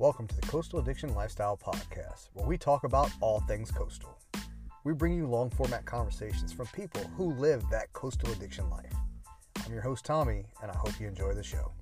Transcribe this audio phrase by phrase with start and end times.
[0.00, 4.18] Welcome to the Coastal Addiction Lifestyle Podcast, where we talk about all things coastal.
[4.82, 8.94] We bring you long format conversations from people who live that coastal addiction life.
[9.62, 11.72] I'm your host, Tommy, and I hope you enjoy the show.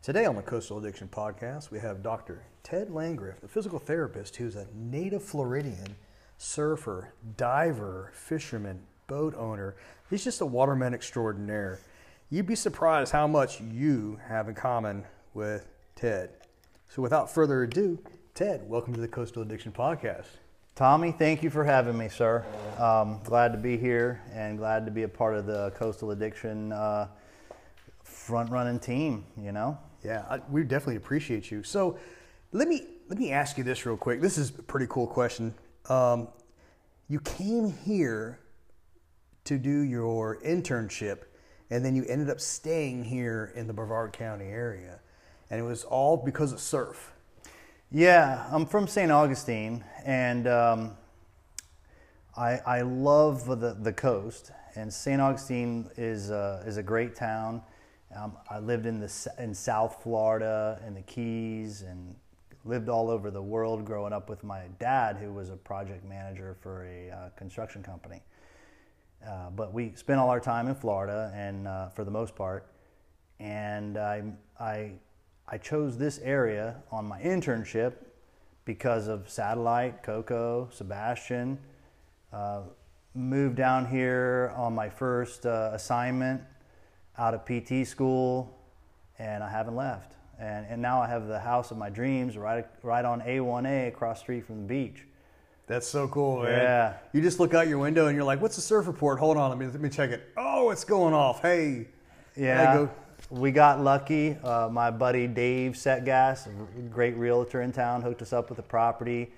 [0.00, 2.44] Today on the Coastal Addiction Podcast, we have Dr.
[2.62, 5.96] Ted Landgraf, the physical therapist who's a native Floridian
[6.38, 9.74] surfer, diver, fisherman, boat owner.
[10.08, 11.80] He's just a waterman extraordinaire.
[12.32, 15.02] You'd be surprised how much you have in common
[15.34, 15.66] with
[15.96, 16.30] Ted.
[16.88, 17.98] So without further ado,
[18.34, 20.28] Ted, welcome to the Coastal Addiction Podcast.
[20.76, 22.44] Tommy, thank you for having me, sir.
[22.78, 26.70] Um, glad to be here and glad to be a part of the Coastal Addiction
[26.70, 27.08] uh,
[28.04, 29.76] front running team, you know?
[30.04, 31.64] Yeah, I, we definitely appreciate you.
[31.64, 31.98] So
[32.52, 34.20] let me let me ask you this real quick.
[34.20, 35.52] This is a pretty cool question.
[35.88, 36.28] Um,
[37.08, 38.38] you came here
[39.46, 41.22] to do your internship,
[41.70, 44.98] and then you ended up staying here in the Brevard County area,
[45.50, 47.12] and it was all because of surf.
[47.92, 49.10] Yeah, I'm from St.
[49.10, 50.96] Augustine, and um,
[52.36, 54.52] I, I love the, the coast.
[54.76, 55.20] And St.
[55.20, 57.62] Augustine is, uh, is a great town.
[58.14, 62.14] Um, I lived in, the, in South Florida and the Keys and
[62.64, 66.56] lived all over the world growing up with my dad, who was a project manager
[66.60, 68.22] for a uh, construction company.
[69.26, 72.66] Uh, but we spent all our time in Florida, and uh, for the most part,
[73.38, 74.22] and I,
[74.58, 74.92] I,
[75.46, 77.94] I chose this area on my internship
[78.64, 81.58] because of Satellite, Cocoa, Sebastian.
[82.32, 82.62] Uh,
[83.14, 86.40] moved down here on my first uh, assignment
[87.18, 88.56] out of PT school,
[89.18, 90.12] and I haven't left.
[90.38, 94.20] And, and now I have the house of my dreams right, right on A1A across
[94.20, 95.04] street from the beach.
[95.70, 96.50] That's so cool, man.
[96.50, 96.94] Yeah.
[97.12, 99.20] You just look out your window and you're like, "What's the surf report?
[99.20, 100.28] Hold on, let me let me check it.
[100.36, 101.42] Oh, it's going off.
[101.42, 101.86] Hey,
[102.34, 102.90] Yeah, go.
[103.30, 104.36] we got lucky.
[104.42, 108.64] Uh, my buddy Dave Setgas, a great realtor in town, hooked us up with a
[108.64, 109.32] property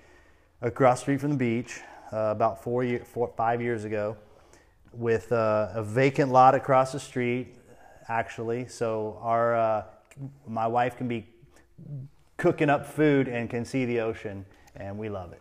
[0.63, 4.17] across the street from the beach uh, about four, year, four, five years ago,
[4.91, 7.53] with uh, a vacant lot across the street.
[8.07, 9.83] Actually, so our uh,
[10.47, 11.27] my wife can be
[12.37, 14.43] cooking up food and can see the ocean,
[14.75, 15.39] and we love it.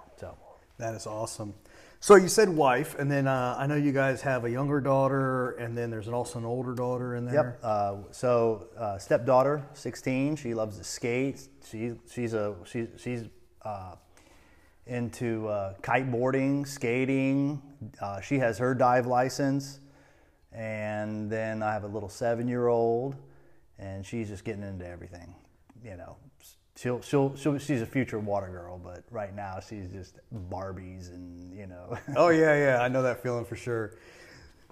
[0.82, 1.54] That is awesome.
[2.00, 5.53] So you said wife, and then uh, I know you guys have a younger daughter,
[5.53, 7.56] and then there's also an older daughter in there.
[7.60, 7.60] Yep.
[7.62, 10.34] Uh, so uh, stepdaughter, 16.
[10.34, 11.47] She loves to skate.
[11.65, 13.26] She, she's a she, she's
[13.65, 13.94] uh,
[14.88, 17.62] into uh, kiteboarding, skating.
[18.00, 19.78] Uh, she has her dive license,
[20.50, 23.14] and then I have a little seven-year-old,
[23.78, 25.32] and she's just getting into everything.
[25.84, 26.16] You know,
[26.76, 30.18] she'll, she'll, she'll she's a future water girl, but right now she's just
[30.50, 31.96] Barbies and you know.
[32.16, 33.96] Oh yeah, yeah, I know that feeling for sure.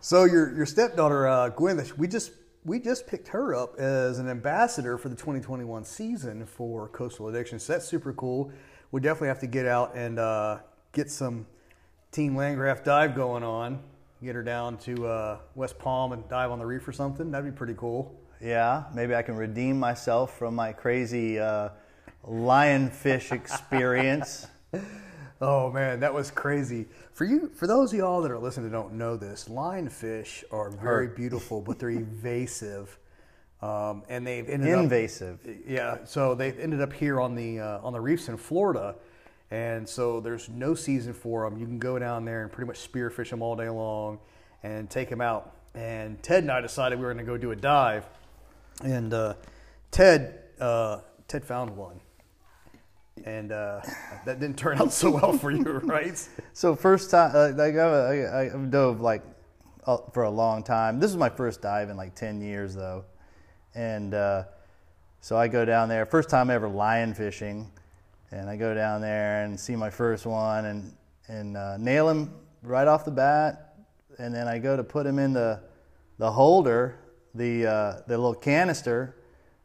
[0.00, 2.32] So your your stepdaughter uh, Gwen, we just
[2.64, 7.58] we just picked her up as an ambassador for the 2021 season for Coastal Addiction.
[7.58, 8.52] So that's super cool.
[8.92, 10.58] We definitely have to get out and uh,
[10.92, 11.46] get some
[12.12, 13.80] Team Landgraf dive going on.
[14.22, 17.30] Get her down to uh, West Palm and dive on the reef or something.
[17.30, 18.14] That'd be pretty cool.
[18.40, 21.70] Yeah, maybe I can redeem myself from my crazy uh,
[22.26, 24.47] lionfish experience.
[25.42, 26.86] Oh man, that was crazy.
[27.14, 30.70] For you, for those of y'all that are listening that don't know this, lionfish are
[30.70, 32.98] very beautiful, but they're evasive,
[33.62, 35.38] um, and they've ended up Invasive.
[35.66, 38.97] yeah, so they've ended up here on the uh, on the reefs in Florida,
[39.50, 41.59] and so there's no season for them.
[41.59, 44.19] You can go down there and pretty much spearfish them all day long,
[44.62, 45.56] and take them out.
[45.75, 48.04] And Ted and I decided we were going to go do a dive,
[48.84, 49.34] and uh,
[49.91, 50.98] Ted uh,
[51.28, 51.98] Ted found one,
[53.25, 53.81] and uh,
[54.25, 56.16] that didn't turn out so well for you, right?
[56.53, 59.22] So first time, uh, like I, I, I've dove like
[59.86, 61.00] uh, for a long time.
[61.00, 63.04] This is my first dive in like ten years though,
[63.75, 64.44] and uh,
[65.20, 66.06] so I go down there.
[66.06, 67.70] First time ever lion fishing,
[68.30, 70.97] and I go down there and see my first one and
[71.28, 73.66] and uh, nail him right off the bat.
[74.18, 75.60] And then I go to put him in the
[76.18, 76.98] the holder,
[77.34, 77.62] the
[78.06, 79.16] the little canister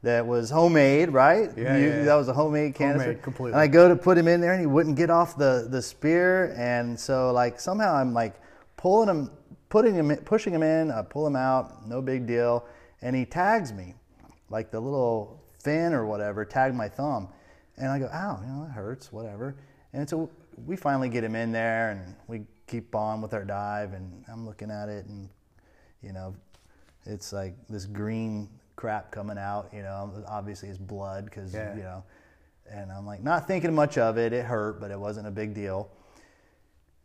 [0.05, 1.49] that was homemade, right?
[1.57, 2.03] Yeah, You- yeah, yeah.
[2.05, 3.05] That was a homemade canister.
[3.07, 3.51] Homemade, completely.
[3.53, 5.81] And I go to put him in there, and he wouldn't get off the the
[5.81, 8.35] spear, and so like somehow I'm like
[8.77, 9.31] pulling him,
[9.69, 10.91] putting him, pushing him in.
[10.91, 12.65] I pull him out, no big deal,
[13.01, 13.95] and he tags me,
[14.49, 17.27] like the little fin or whatever, tagged my thumb,
[17.77, 19.55] and I go, ow, you know that hurts, whatever.
[19.93, 20.29] And so
[20.67, 24.45] we finally get him in there, and we keep on with our dive, and I'm
[24.45, 25.29] looking at it, and
[26.03, 26.35] you know,
[27.07, 29.69] it's like this green crap coming out.
[29.73, 31.75] You know, obviously it's blood because Yeah.
[31.75, 32.03] you know,
[32.69, 34.33] and I'm like not thinking much of it.
[34.33, 35.89] It hurt, but it wasn't a big deal.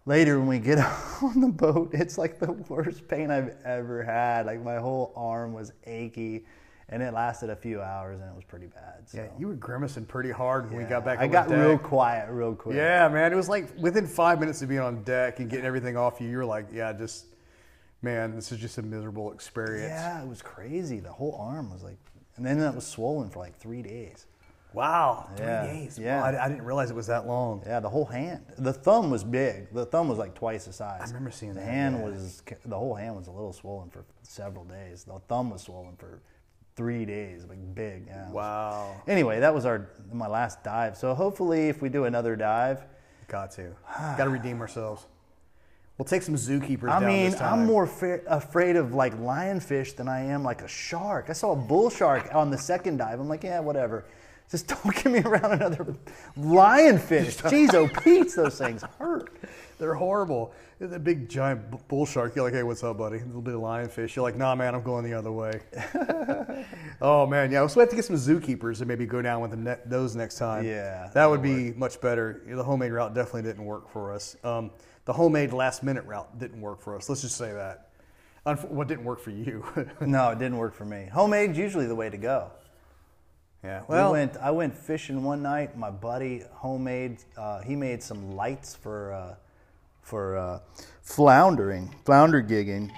[0.07, 0.79] Later, when we get
[1.23, 4.47] on the boat, it's like the worst pain I've ever had.
[4.47, 6.47] Like my whole arm was achy,
[6.89, 9.09] and it lasted a few hours, and it was pretty bad.
[9.09, 9.19] So.
[9.19, 11.19] Yeah, you were grimacing pretty hard when we got back.
[11.19, 12.77] I got real quiet real quick.
[12.77, 13.31] Yeah, man.
[13.33, 16.29] It was like within five minutes of being on deck and getting everything off you,
[16.29, 17.27] you were like, yeah, just,
[18.03, 19.91] man, this is just a miserable experience.
[19.91, 21.01] Yeah, it was crazy.
[21.01, 21.99] The whole arm was like,
[22.37, 24.27] and then that was swollen for like three days.
[24.73, 25.29] Wow.
[25.37, 25.99] Three Yeah, days.
[25.99, 26.21] yeah.
[26.21, 27.63] Wow, I, I didn't realize it was that long.
[27.67, 28.45] Yeah, the whole hand.
[28.57, 29.73] The thumb was big.
[29.75, 31.01] The thumb was like twice the size.
[31.03, 32.05] I remember seeing the that, hand yeah.
[32.05, 35.05] was the whole hand was a little swollen for several days.
[35.05, 36.23] The thumb was swollen for
[36.77, 38.05] three days, like big.
[38.07, 38.31] Yeah.
[38.31, 39.03] Wow.
[39.09, 40.97] Anyway, that was our my last dive.
[40.97, 42.85] So hopefully, if we do another dive,
[43.27, 43.75] Got to.
[44.17, 45.07] Got to redeem ourselves.
[46.01, 47.61] We'll take some zookeepers I down mean, this time.
[47.61, 51.27] I'm more fa- afraid of like lionfish than I am like a shark.
[51.29, 53.21] I saw a bull shark on the second dive.
[53.21, 54.07] I'm like, yeah, whatever.
[54.51, 55.95] Just don't get me around another
[56.39, 57.43] lionfish.
[57.51, 59.31] Jeez, oh, Pete's, those things hurt.
[59.79, 60.55] They're horrible.
[60.79, 62.35] The big giant bull shark.
[62.35, 63.19] You're like, hey, what's up, buddy?
[63.19, 64.17] A little bit of lionfish.
[64.17, 65.61] You're like, nah, man, I'm going the other way.
[67.03, 67.67] oh man, yeah.
[67.67, 70.39] So we have to get some zookeepers and maybe go down with ne- those next
[70.39, 70.65] time.
[70.65, 72.43] Yeah, that would be much better.
[72.49, 74.35] The homemade route definitely didn't work for us.
[74.43, 74.71] Um,
[75.11, 77.09] the homemade last minute route didn't work for us.
[77.09, 77.89] Let's just say that.
[78.47, 79.65] Unf- what didn't work for you?
[80.01, 81.09] No, it didn't work for me.
[81.13, 82.53] Homemade's usually the way to go.
[83.65, 83.83] yeah.
[83.89, 84.37] Well, we went.
[84.37, 85.77] I went fishing one night.
[85.77, 87.25] My buddy homemade.
[87.37, 89.35] Uh, he made some lights for uh,
[90.01, 90.61] for uh,
[91.03, 92.89] floundering, flounder gigging.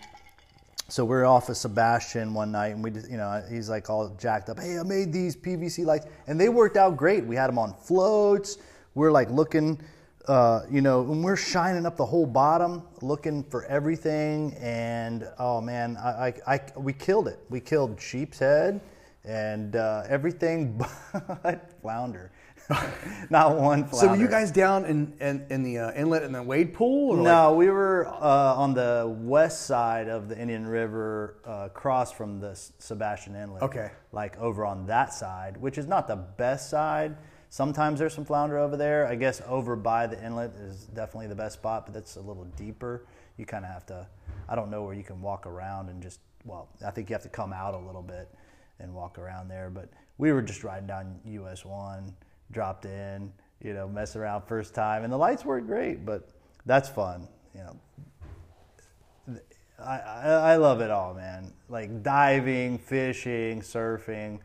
[0.89, 4.15] So we're off of Sebastian one night, and we, just, you know, he's like all
[4.21, 4.61] jacked up.
[4.61, 7.25] Hey, I made these PVC lights, and they worked out great.
[7.25, 8.59] We had them on floats.
[8.95, 9.81] We're like looking,
[10.29, 14.55] uh, you know, and we're shining up the whole bottom, looking for everything.
[14.61, 17.39] And oh man, I, I, I we killed it.
[17.51, 18.81] We killed sheepshead
[19.25, 20.79] and uh, everything
[21.43, 22.33] but flounder.
[23.31, 23.97] Not one flounder.
[23.97, 27.11] so were you guys down in in, in the uh, inlet in the wade pool?
[27.11, 31.65] Or like- No, we were uh, on the west side of the Indian River, uh,
[31.67, 33.63] across from the Sebastian Inlet.
[33.63, 33.91] Okay.
[34.13, 37.17] Like over on that side, which is not the best side.
[37.53, 39.07] Sometimes there's some flounder over there.
[39.07, 42.47] I guess over by the inlet is definitely the best spot, but that's a little
[42.57, 43.05] deeper.
[43.37, 44.07] You kind of have to.
[44.49, 46.21] I don't know where you can walk around and just.
[46.47, 48.31] Well, I think you have to come out a little bit
[48.79, 49.69] and walk around there.
[49.69, 52.15] But we were just riding down US one,
[52.53, 53.31] dropped in,
[53.63, 56.07] you know, mess around first time, and the lights worked great.
[56.07, 56.31] But
[56.65, 59.37] that's fun, you know.
[59.79, 60.23] I, I,
[60.53, 61.53] I love it all, man.
[61.69, 64.39] Like diving, fishing, surfing.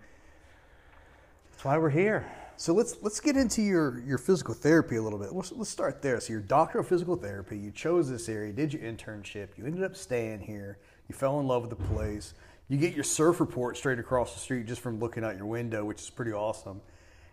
[1.52, 2.30] That's why we're here.
[2.60, 5.32] So let's let's get into your, your physical therapy a little bit.
[5.32, 6.20] Let's, let's start there.
[6.20, 7.58] So you're doctor of physical therapy.
[7.58, 9.50] You chose this area, did your internship.
[9.58, 10.80] You ended up staying here.
[11.08, 12.34] You fell in love with the place.
[12.68, 15.86] You get your surf report straight across the street just from looking out your window,
[15.86, 16.82] which is pretty awesome.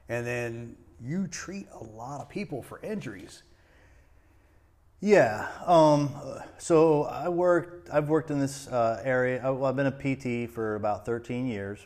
[0.08, 3.42] And then you treat a lot of people for injuries.
[5.00, 5.48] Yeah.
[5.66, 6.10] Um,
[6.58, 7.90] so I worked.
[7.90, 9.42] I've worked in this uh, area.
[9.42, 11.80] I, well, I've been a PT for about 13 years,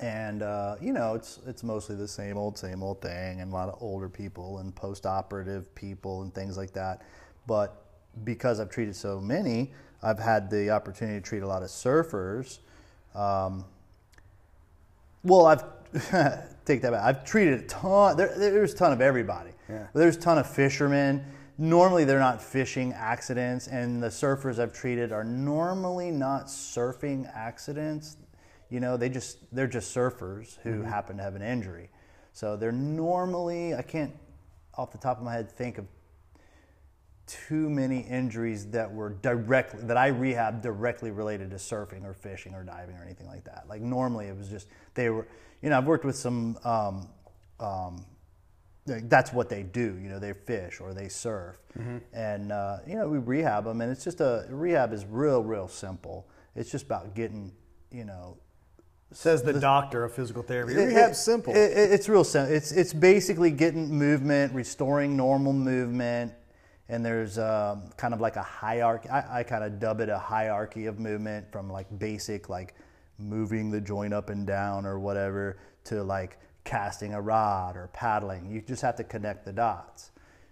[0.00, 3.54] and uh, you know, it's it's mostly the same old, same old thing, and a
[3.54, 7.02] lot of older people and post-operative people and things like that.
[7.46, 7.84] But
[8.24, 9.72] because I've treated so many,
[10.02, 12.58] I've had the opportunity to treat a lot of surfers.
[13.14, 13.64] Um,
[15.24, 15.64] well, I've
[16.64, 17.02] take that back.
[17.02, 18.16] I've treated a ton.
[18.16, 19.50] There, there's a ton of everybody.
[19.68, 19.86] Yeah.
[19.94, 21.24] There's a ton of fishermen.
[21.56, 28.16] Normally, they're not fishing accidents, and the surfers I've treated are normally not surfing accidents.
[28.70, 31.90] You know, they just they're just surfers who happen to have an injury.
[32.32, 34.14] So they're normally I can't
[34.74, 35.86] off the top of my head think of
[37.26, 42.54] too many injuries that were directly that I rehab directly related to surfing or fishing
[42.54, 43.64] or diving or anything like that.
[43.68, 45.26] Like normally it was just they were
[45.62, 47.08] you know I've worked with some um,
[47.60, 48.04] um,
[48.86, 51.58] that's what they do you know they fish or they surf
[52.14, 55.68] and uh, you know we rehab them and it's just a rehab is real real
[55.68, 56.28] simple.
[56.56, 57.52] It's just about getting
[57.90, 58.38] you know
[59.10, 60.74] Says the doctor of physical therapy.
[60.74, 61.54] it- simple.
[61.54, 62.54] it- it- it's real simple.
[62.54, 66.32] It's it's basically getting movement, restoring normal movement,
[66.90, 69.08] and there's um, kind of like a hierarchy.
[69.08, 72.74] I, I kind of dub it a hierarchy of movement from like basic like
[73.18, 78.50] moving the joint up and down or whatever to like casting a rod or paddling.
[78.50, 80.10] You just have to connect the dots.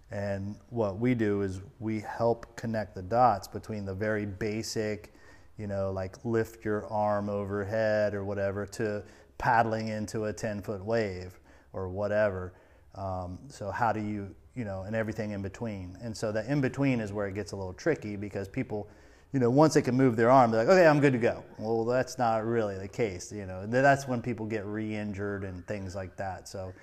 [0.09, 5.13] And what we do is we help connect the dots between the very basic,
[5.57, 9.03] you know, like lift your arm overhead or whatever, to
[9.37, 11.39] paddling into a 10 foot wave
[11.73, 12.53] or whatever.
[12.95, 15.97] Um, so, how do you, you know, and everything in between.
[16.01, 18.89] And so, the in between is where it gets a little tricky because people,
[19.33, 21.43] you know, once they can move their arm, they're like, okay, I'm good to go.
[21.59, 23.65] Well, that's not really the case, you know.
[23.67, 26.47] That's when people get re injured and things like that.
[26.47, 26.73] So,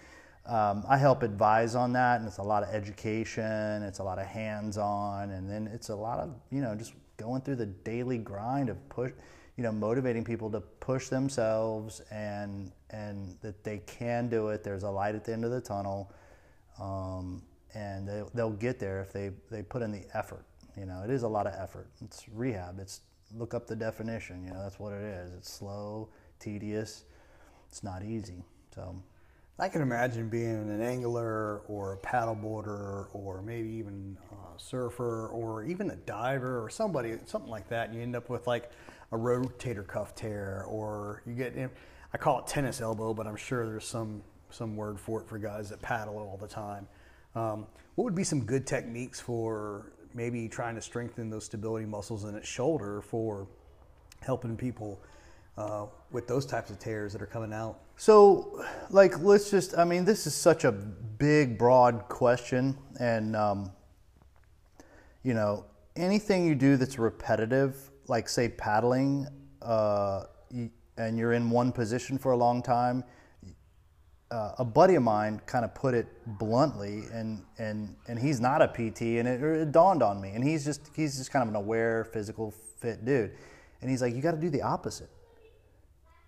[0.47, 4.19] um, I help advise on that, and it's a lot of education, it's a lot
[4.19, 7.67] of hands on, and then it's a lot of, you know, just going through the
[7.67, 9.13] daily grind of push.
[9.57, 14.65] you know, motivating people to push themselves and and that they can do it.
[14.65, 16.13] There's a light at the end of the tunnel,
[16.81, 17.43] um,
[17.75, 20.45] and they, they'll get there if they they put in the effort.
[20.77, 21.89] You know, it is a lot of effort.
[22.05, 22.79] It's rehab.
[22.81, 23.01] It's
[23.37, 24.45] look up the definition.
[24.45, 25.33] You know, that's what it is.
[25.35, 26.09] It's slow,
[26.41, 27.05] tedious.
[27.69, 28.43] It's not easy.
[28.75, 28.97] So.
[29.57, 35.63] I can imagine being an angler or a paddleboarder or maybe even a surfer or
[35.63, 37.89] even a diver or somebody, something like that.
[37.89, 38.73] And you end up with like
[39.13, 41.55] a rotator cuff tear or you get,
[42.13, 45.39] I call it tennis elbow, but I'm sure there's some, some word for it for
[45.39, 46.89] guys that paddle all the time.
[47.37, 52.25] Um, what would be some good techniques for maybe trying to strengthen those stability muscles
[52.25, 53.47] in its shoulder for
[54.21, 55.01] helping people
[55.57, 57.84] uh, with those types of tears that are coming out?
[57.97, 62.77] So, like, let's just, I mean, this is such a big, broad question.
[62.99, 63.71] And, um,
[65.23, 65.65] you know,
[65.97, 67.77] anything you do that's repetitive,
[68.09, 69.29] like, say, paddling,
[69.63, 70.25] uh,
[70.97, 73.05] and you're in one position for a long time,
[74.31, 76.09] uh, a buddy of mine kind of put it
[76.39, 80.31] bluntly, and, and, and he's not a PT, and it, it dawned on me.
[80.31, 83.33] And he's just, he's just kind of an aware, physical, fit dude.
[83.81, 85.11] And he's like, you got to do the opposite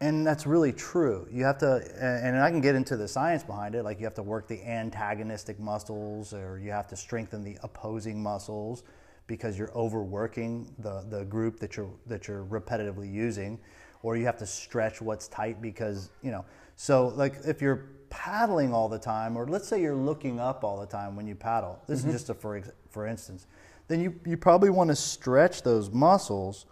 [0.01, 1.27] and that's really true.
[1.31, 3.83] You have to, and I can get into the science behind it.
[3.83, 8.23] Like you have to work the antagonistic muscles, or you have to strengthen the opposing
[8.23, 8.83] muscles
[9.27, 13.59] because you're overworking the, the group that you're that you're repetitively using,
[14.03, 16.45] or you have to stretch what's tight because you know.
[16.77, 20.79] So like if you're paddling all the time, or let's say you're looking up all
[20.79, 21.81] the time when you paddle.
[21.87, 22.11] This mm-hmm.
[22.11, 22.61] is just a for
[22.91, 23.47] for instance.
[23.89, 26.67] Then you you probably want to stretch those muscles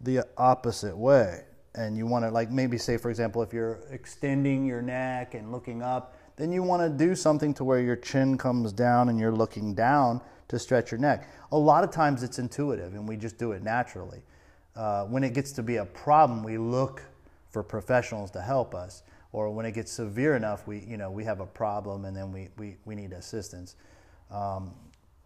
[0.00, 4.66] the opposite way and you want to like maybe say for example if you're extending
[4.66, 8.38] your neck and looking up then you want to do something to where your chin
[8.38, 11.28] comes down and you're looking down to stretch your neck.
[11.52, 14.22] A lot of times it's intuitive and we just do it naturally.
[14.74, 17.02] Uh, when it gets to be a problem we look
[17.50, 19.02] for professionals to help us
[19.32, 22.32] or when it gets severe enough we you know we have a problem and then
[22.32, 23.76] we, we, we need assistance.
[24.30, 24.72] Um,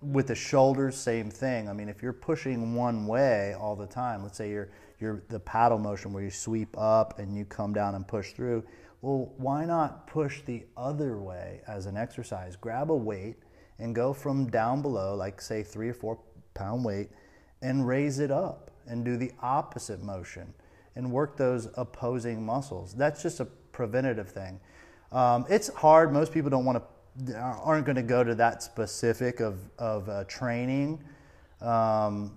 [0.03, 1.69] with the shoulders same thing.
[1.69, 5.41] I mean if you're pushing one way all the time let's say you're your the
[5.41, 8.65] paddle motion where you sweep up and you come down and push through.
[9.03, 12.57] Well, why not push the other way as an exercise?
[12.57, 13.37] Grab a weight
[13.79, 16.19] and go from down below, like say three or four
[16.55, 17.11] pound weight,
[17.63, 20.55] and raise it up and do the opposite motion
[20.95, 22.95] and work those opposing muscles.
[22.95, 24.59] That's just a preventative thing.
[25.13, 26.13] Um, it's hard.
[26.13, 26.85] Most people don't want to
[27.35, 31.03] aren't going to go to that specific of of uh, training.
[31.61, 32.37] Um,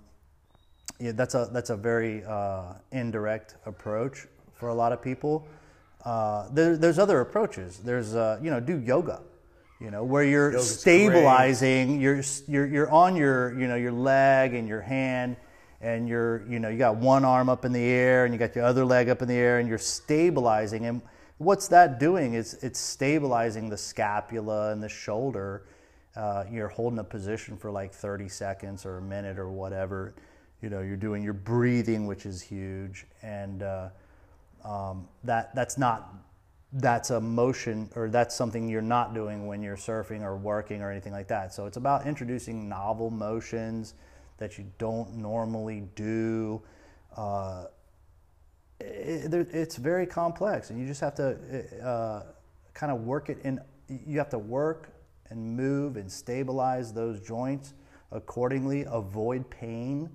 [0.99, 5.47] yeah, that's a that's a very uh, indirect approach for a lot of people.
[6.03, 7.79] Uh, there, there's other approaches.
[7.79, 9.21] There's uh, you know do yoga,
[9.79, 12.01] you know where you're Yoga's stabilizing.
[12.01, 15.37] You're you're you're on your you know your leg and your hand,
[15.79, 18.53] and you're you know you got one arm up in the air and you got
[18.55, 20.85] your other leg up in the air and you're stabilizing.
[20.85, 21.01] And
[21.37, 22.33] what's that doing?
[22.33, 25.63] Is it's stabilizing the scapula and the shoulder.
[26.13, 30.13] Uh, you're holding a position for like 30 seconds or a minute or whatever
[30.61, 33.05] you know you're doing your breathing which is huge.
[33.21, 33.89] And uh,
[34.63, 36.13] um, that that's not
[36.73, 40.91] that's a motion or that's something you're not doing when you're surfing or working or
[40.91, 41.53] anything like that.
[41.53, 43.95] So it's about introducing novel motions
[44.37, 46.61] that you don't normally do.
[47.17, 47.65] Uh,
[48.79, 52.23] it, it's very complex and you just have to uh,
[52.73, 54.89] kind of work it in you have to work
[55.31, 57.73] and move and stabilize those joints
[58.11, 58.85] accordingly.
[58.87, 60.09] Avoid pain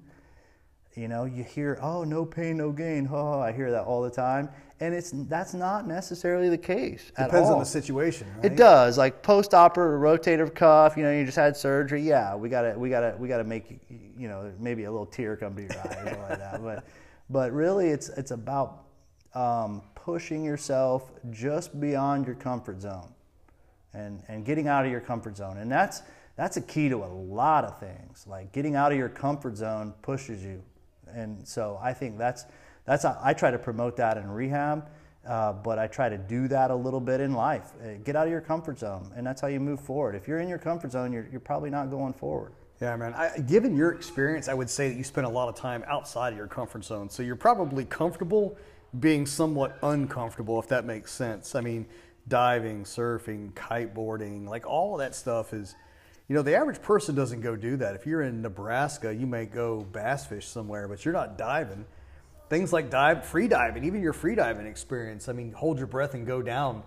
[0.96, 4.10] you know, you hear, "Oh, no pain, no gain." Oh, I hear that all the
[4.10, 4.48] time,
[4.80, 7.10] and it's that's not necessarily the case.
[7.16, 8.28] Depends on the situation.
[8.36, 8.46] Right?
[8.46, 8.96] It does.
[8.96, 10.96] Like post-operative rotator cuff.
[10.96, 12.00] You know, you just had surgery.
[12.02, 15.56] Yeah, we gotta, we gotta, we gotta make, you know, maybe a little tear come
[15.56, 16.62] to your eye or like that.
[16.62, 16.84] But,
[17.28, 18.84] but really, it's it's about
[19.34, 23.12] um, pushing yourself just beyond your comfort zone,
[23.94, 26.02] and and getting out of your comfort zone, and that's
[26.36, 28.26] that's a key to a lot of things.
[28.28, 30.62] Like getting out of your comfort zone pushes you
[31.14, 32.46] and so I think that's
[32.84, 34.88] that's I try to promote that in rehab,
[35.26, 37.72] uh, but I try to do that a little bit in life.
[37.80, 40.14] Uh, get out of your comfort zone, and that's how you move forward.
[40.14, 42.52] If you're in your comfort zone, you're, you're probably not going forward.
[42.80, 43.14] Yeah, man.
[43.14, 46.32] I, given your experience, I would say that you spend a lot of time outside
[46.32, 48.58] of your comfort zone, so you're probably comfortable
[49.00, 51.54] being somewhat uncomfortable, if that makes sense.
[51.54, 51.86] I mean,
[52.28, 55.74] diving, surfing, kiteboarding, like all that stuff is
[56.28, 57.94] you know, the average person doesn't go do that.
[57.94, 61.84] If you're in Nebraska, you may go bass fish somewhere, but you're not diving.
[62.48, 65.28] Things like dive, free diving, even your free diving experience.
[65.28, 66.82] I mean, hold your breath and go down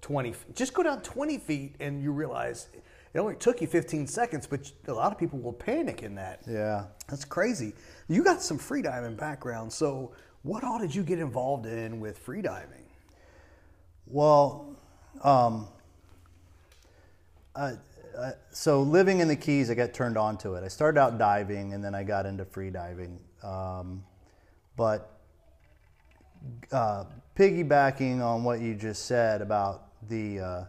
[0.00, 2.68] 20, just go down 20 feet and you realize
[3.12, 6.42] it only took you 15 seconds, but a lot of people will panic in that.
[6.46, 6.86] Yeah.
[7.08, 7.74] That's crazy.
[8.08, 9.72] You got some free diving background.
[9.72, 12.86] So, What all did you get involved in with free diving?
[14.06, 14.74] Well,
[15.22, 15.68] um,
[17.54, 17.72] uh,
[18.20, 20.64] uh, so living in the Keys, I got turned on to it.
[20.64, 23.18] I started out diving, and then I got into free diving.
[23.42, 24.04] Um,
[24.76, 25.18] but
[26.72, 27.04] uh,
[27.36, 30.64] piggybacking on what you just said about the uh,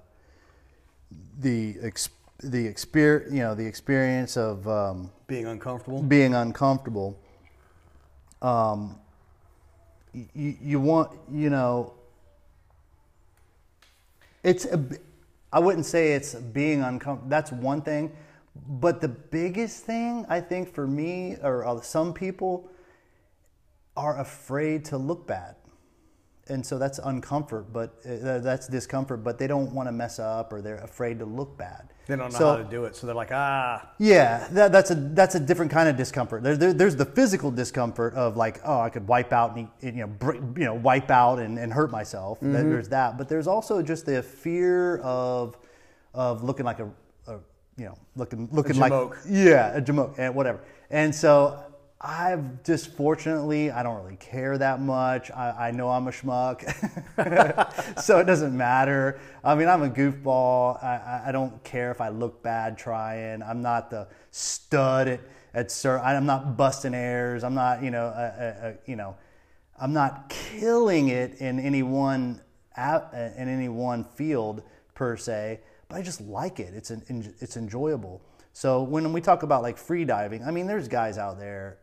[1.40, 6.02] the ex- the experience, you know, the experience of um, Being uncomfortable?
[6.02, 7.20] being uncomfortable.
[8.42, 8.98] Um,
[10.14, 11.94] you, you want, you know,
[14.44, 14.84] it's, a,
[15.54, 17.30] I wouldn't say it's being uncomfortable.
[17.30, 18.16] That's one thing.
[18.68, 22.70] But the biggest thing, I think, for me or some people
[23.96, 25.56] are afraid to look bad.
[26.52, 30.52] And so that's uncomfort, but uh, that's discomfort, but they don't want to mess up
[30.52, 31.94] or they're afraid to look bad.
[32.08, 34.92] They don't know So- how to do it, so they're like, ah, yeah, that, that's
[34.92, 36.44] a that's a different kind of discomfort.
[36.44, 39.92] There, there, there's the physical discomfort of like, oh, I could wipe out and you
[39.94, 42.40] know, br- you know, wipe out and, and hurt myself.
[42.40, 42.52] Mm-hmm.
[42.70, 45.58] There's that, but there's also just the fear of
[46.14, 46.90] of looking like a,
[47.28, 47.38] a
[47.78, 48.92] you know, looking looking like
[49.26, 50.60] yeah, a jamoke and whatever.
[50.90, 51.64] And so
[52.04, 55.30] I've just fortunately, I don't really care that much.
[55.30, 56.64] I, I know I'm a schmuck,
[58.02, 59.20] so it doesn't matter.
[59.44, 60.84] I mean, I'm a goofball.
[60.84, 63.44] I, I- don't care if I look bad trying.
[63.44, 65.20] I'm not the stud at,
[65.54, 66.00] at sir.
[66.00, 67.44] I'm not busting airs.
[67.44, 68.10] I'm not, you know, a,
[68.66, 69.16] a, a, you know,
[69.80, 72.42] I'm not killing it in any one
[72.76, 74.64] a- uh, in any one field
[74.96, 76.74] per se, but I just like it.
[76.74, 77.04] It's an,
[77.40, 78.24] it's enjoyable.
[78.54, 81.78] So when we talk about like free diving, I mean, there's guys out there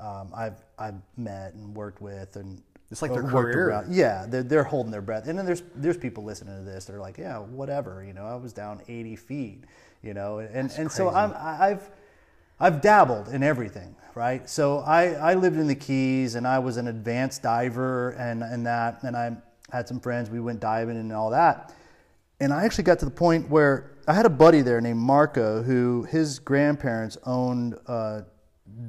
[0.00, 3.68] um, I've I've met and worked with and It's like their career.
[3.70, 3.94] around.
[3.94, 6.84] Yeah, they're, they're holding their breath, and then there's there's people listening to this.
[6.84, 8.04] They're like, yeah, whatever.
[8.04, 9.64] You know, I was down 80 feet.
[10.02, 11.08] You know, and and so.
[11.08, 11.88] I'm I've
[12.58, 14.48] I've dabbled in everything, right?
[14.48, 18.64] So I, I lived in the Keys and I was an advanced diver and, and
[18.64, 19.36] that, and I
[19.70, 21.74] had some friends, we went diving and all that.
[22.40, 25.62] And I actually got to the point where I had a buddy there named Marco
[25.62, 28.22] who his grandparents owned uh,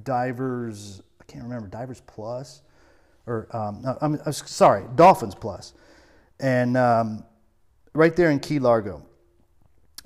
[0.03, 2.61] Divers, I can't remember, Divers Plus,
[3.25, 5.35] or um, I'm, I'm sorry, Dolphins
[6.39, 7.23] And um,
[7.93, 9.03] right there in Key Largo.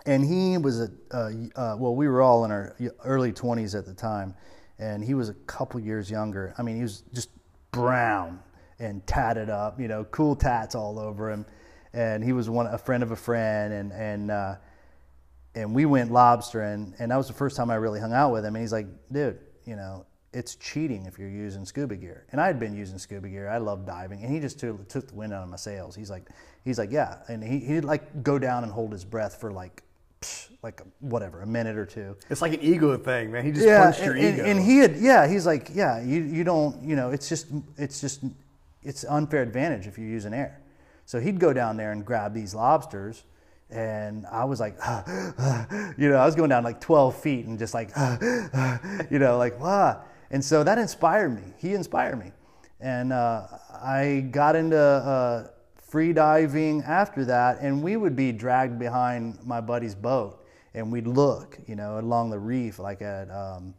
[0.05, 3.86] And he was a uh, uh, well we were all in our early 20s at
[3.86, 4.34] the time.
[4.79, 6.55] And he was a couple years younger.
[6.57, 7.29] I mean he was just
[7.71, 8.39] brown
[8.79, 11.45] and tatted up you know cool tats all over him.
[11.93, 13.73] And he was one a friend of a friend.
[13.73, 14.55] And and uh,
[15.53, 16.95] and we went lobstering.
[16.97, 18.55] And that was the first time i really hung out with him.
[18.55, 19.38] And he's like dude
[19.71, 23.29] you know it's cheating if you're using scuba gear and i had been using scuba
[23.29, 25.95] gear i love diving and he just took, took the wind out of my sails
[25.95, 26.27] he's like
[26.65, 29.81] he's like yeah and he, he'd like go down and hold his breath for like
[30.19, 33.45] psh, like a, whatever a minute or two it's like an ego thing, man.
[33.45, 34.43] He just yeah, punched your and, ego.
[34.43, 37.47] and, and he had, yeah, he's like, yeah, you, you don't, you know, it's just,
[37.77, 38.23] it's just,
[38.84, 40.62] it's unfair advantage if you're using air.
[41.05, 43.23] So he'd go down there and grab these lobsters,
[43.71, 44.75] and I was like,
[45.97, 47.89] you know, I was going down like 12 feet and just like,
[49.10, 50.03] you know, like, wow.
[50.29, 51.53] And so that inspired me.
[51.57, 52.31] He inspired me.
[52.79, 53.47] And uh,
[53.81, 55.47] I got into uh,
[55.91, 61.05] free diving after that, and we would be dragged behind my buddy's boat, and we'd
[61.05, 63.73] look, you know, along the reef, like at um,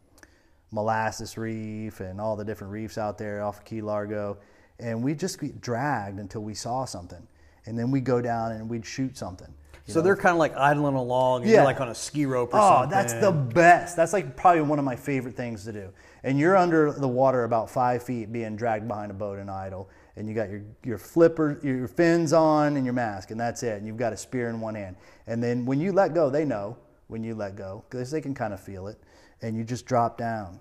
[0.71, 4.37] Molasses Reef and all the different reefs out there off of Key Largo,
[4.79, 7.27] and we'd just get dragged until we saw something,
[7.65, 9.53] and then we'd go down and we'd shoot something.
[9.87, 10.01] So know.
[10.05, 11.57] they're kind of like idling along, and Yeah.
[11.57, 12.89] you're like on a ski rope or Oh, something.
[12.91, 13.95] that's the best.
[13.95, 15.89] That's like probably one of my favorite things to do.
[16.23, 19.89] And you're under the water about five feet, being dragged behind a boat and idle,
[20.15, 23.77] and you got your your flipper, your fins on, and your mask, and that's it.
[23.77, 24.95] And you've got a spear in one hand.
[25.27, 28.33] And then when you let go, they know when you let go because they can
[28.33, 28.97] kind of feel it,
[29.41, 30.59] and you just drop down.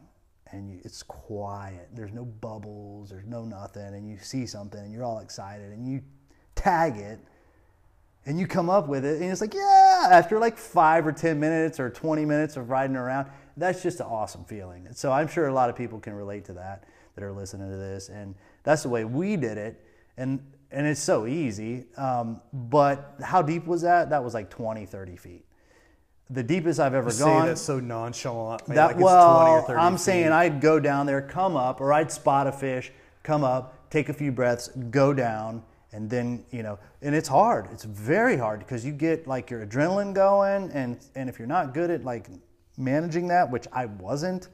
[0.55, 1.89] And you, it's quiet.
[1.95, 3.09] There's no bubbles.
[3.09, 3.95] There's no nothing.
[3.95, 6.03] And you see something, and you're all excited, and you
[6.57, 7.19] tag it,
[8.27, 11.39] and you come up with it and it's like yeah after like five or ten
[11.41, 15.49] minutes or 20 minutes of riding around that's just an awesome feeling so i'm sure
[15.49, 18.83] a lot of people can relate to that that are listening to this and that's
[18.83, 19.85] the way we did it
[20.17, 24.87] and and it's so easy um, but how deep was that that was like 20
[24.87, 25.45] 30 feet
[26.31, 28.67] the deepest i've ever Say gone that so nonchalant.
[28.69, 30.01] man, that like well, 20 or 30 I'm feet.
[30.01, 32.91] saying I'd go down there, come up, or I'd spot a fish,
[33.23, 37.69] come up, take a few breaths, go down, and then you know, and it's hard.
[37.73, 41.75] It's very hard because you get like your adrenaline going, and and if you're not
[41.75, 42.29] good at like
[42.77, 44.49] managing that, which I wasn't,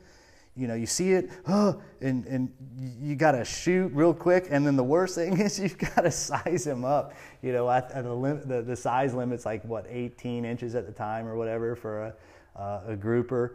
[0.56, 2.52] you know, you see it, oh, and and
[3.00, 6.10] you got to shoot real quick, and then the worst thing is you've got to
[6.10, 7.14] size him up.
[7.42, 10.86] You know, at, at the, lim- the the size limit's like what 18 inches at
[10.86, 12.14] the time or whatever for a
[12.58, 13.54] uh, a grouper,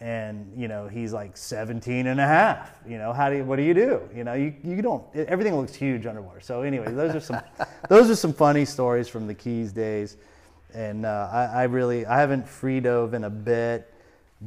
[0.00, 3.56] and you know he's like 17 and a half you know how do you what
[3.56, 7.14] do you do you know you, you don't everything looks huge underwater so anyway those
[7.14, 7.40] are some
[7.88, 10.16] those are some funny stories from the keys days
[10.74, 13.94] and uh, I, I really i haven't free dove in a bit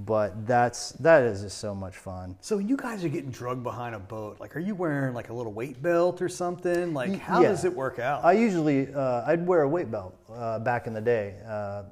[0.05, 3.95] but that's that is just so much fun So you guys are getting drugged behind
[3.95, 4.39] a boat.
[4.39, 6.93] Like, are you wearing like a little weight belt or something?
[6.93, 7.49] Like, how yeah.
[7.49, 8.23] does it work out?
[8.23, 11.35] I usually uh, I'd wear a weight belt uh, back in the day.
[11.47, 11.83] Uh,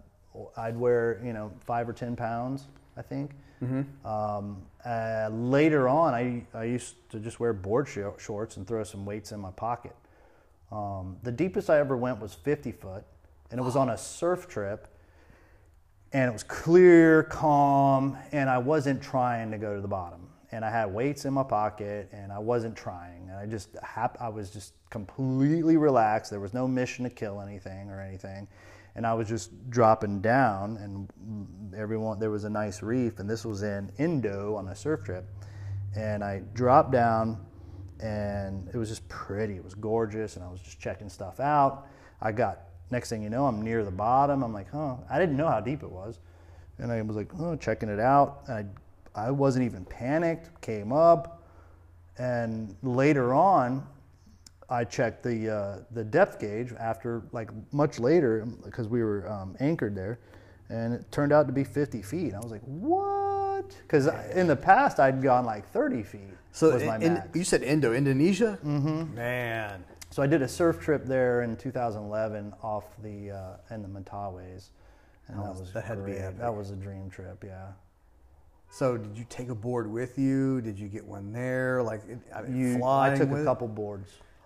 [0.57, 3.31] I'd wear you know five or ten pounds, I think.
[4.05, 8.83] Um, uh, later on, I I used to just wear board shor- shorts and throw
[8.83, 9.95] some weights in my pocket.
[10.71, 13.03] Um, the deepest I ever went was 50 foot,
[13.51, 14.87] and it was on a surf trip.
[16.13, 20.21] And it was clear, calm, and I wasn't trying to go to the bottom.
[20.51, 23.27] And I had weights in my pocket, and I wasn't trying.
[23.29, 26.31] And I just, hap- I was just completely relaxed.
[26.31, 28.47] There was no mission to kill anything or anything.
[28.95, 33.43] And I was just dropping down, and everyone, there was a nice reef, and this
[33.45, 35.25] was in Indo on a surf trip.
[35.95, 37.45] And I dropped down,
[37.99, 39.55] and it was just pretty.
[39.55, 41.87] It was gorgeous, and I was just checking stuff out.
[42.21, 42.59] I got
[42.91, 44.43] next thing you know, I'm near the bottom.
[44.43, 44.95] I'm like, huh.
[45.09, 46.19] I didn't know how deep it was,
[46.77, 48.43] and I was like, oh, checking it out.
[48.47, 48.65] I,
[49.13, 50.61] I wasn't even panicked.
[50.61, 51.43] Came up,
[52.17, 53.85] and later on,
[54.69, 59.55] I checked the uh, the depth gauge after like much later because we were um,
[59.59, 60.19] anchored there,
[60.69, 62.33] and it turned out to be 50 feet.
[62.33, 63.75] I was like, what?
[63.83, 66.21] Because in the past I'd gone like 30 feet.
[66.51, 67.29] so was my in- max.
[67.35, 68.57] you said Indo, Indonesia?
[68.65, 69.15] Mm-hmm.
[69.15, 69.83] Man.
[70.11, 74.69] So I did a surf trip there in 2011 off the uh, in the Mentawais,
[75.27, 76.39] and that was- was that had to be epic.
[76.39, 77.43] That was a dream trip.
[77.45, 77.67] Yeah.
[78.71, 80.59] So did you take a board with you?
[80.61, 81.81] Did you get one there?
[81.83, 82.01] Like,
[82.35, 83.45] I mean, You, flying I took with a it?
[83.45, 83.67] couple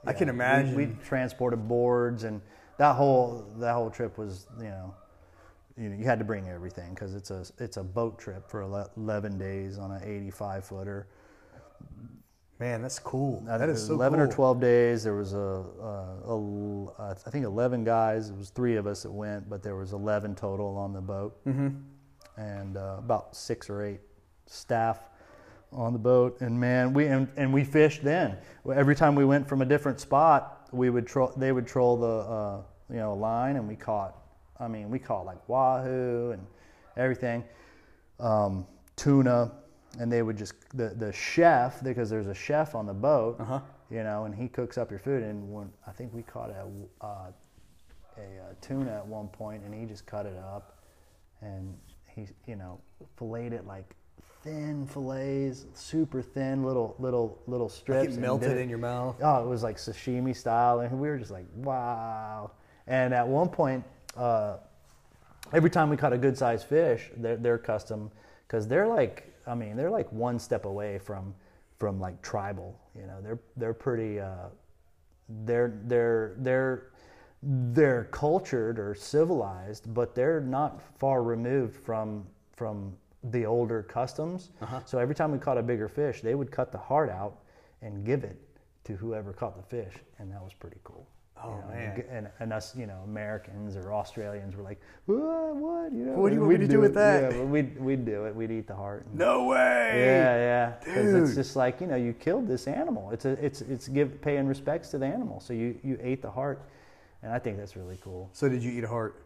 [0.06, 0.76] I can imagine.
[0.76, 2.42] We, transported boards, and
[2.78, 4.96] that whole that whole trip was you know,
[5.78, 8.62] you know you had to bring everything because it's a it's a boat trip for
[8.62, 11.08] 11 days on an 85 footer.
[12.60, 13.42] Man, that's cool.
[13.46, 14.28] That think is so 11 cool.
[14.28, 15.04] or 12 days.
[15.06, 18.32] There was a, a, a, a, I think 11 guys.
[18.32, 21.40] It was three of us that went, but there was 11 total on the boat,
[21.46, 21.70] mm-hmm.
[22.36, 24.02] and uh, about six or eight
[24.46, 25.00] staff
[25.72, 26.42] on the boat.
[26.42, 28.38] And man, we and, and we fished then.
[28.74, 32.08] Every time we went from a different spot, we would tro- they would troll the
[32.08, 34.16] uh, you know line, and we caught.
[34.60, 36.46] I mean, we caught like wahoo and
[36.98, 37.44] everything,
[38.20, 39.52] um, tuna,
[40.00, 43.60] and they would just the the chef because there's a chef on the boat, Uh-huh.
[43.90, 45.24] you know, and he cooks up your food.
[45.24, 46.66] And when I think we caught a
[47.06, 47.32] uh,
[48.18, 50.80] a uh, tuna at one point, and he just cut it up,
[51.42, 51.78] and
[52.08, 52.80] he you know
[53.18, 53.96] filleted it like
[54.44, 58.16] thin fillets, super thin little little little Like strips.
[58.16, 59.18] it melted in your mouth.
[59.22, 62.52] Oh, it was like sashimi style, and we were just like, wow.
[62.88, 63.84] And at one point,
[64.18, 64.58] uh,
[65.54, 68.12] every time we caught a good sized fish, they're, they're custom
[68.48, 71.34] because they're like, I mean, they're like one step away from
[71.78, 72.80] from like tribal.
[72.96, 74.20] You know, they're they're pretty.
[74.20, 74.48] Uh,
[75.46, 76.84] they're they're they're
[77.44, 82.26] they're cultured or civilized, but they're not far removed from
[82.56, 84.52] from the older customs.
[84.62, 84.80] Uh-huh.
[84.86, 87.40] So every time we caught a bigger fish, they would cut the heart out
[87.82, 88.38] and give it
[88.86, 91.06] to whoever caught the fish, and that was pretty cool.
[91.42, 92.04] Oh, You know, man.
[92.12, 95.56] and, and, us, you know, Americans or Australians were like, what?
[95.56, 95.92] What?
[95.94, 96.96] You know, What do you want me to do with it.
[96.96, 97.32] that?
[97.34, 98.36] Yeah, we'd we'd do it.
[98.36, 99.06] We'd eat the heart.
[99.06, 99.94] and- No way.
[99.96, 100.74] yeah, yeah.
[100.84, 103.12] Because it's just like you know, you killed this animal.
[103.12, 105.40] It's a, it's it's give paying respects to the animal.
[105.40, 106.62] So you you ate the heart,
[107.24, 108.30] and I think that's really cool.
[108.34, 109.24] So did you eat a heart?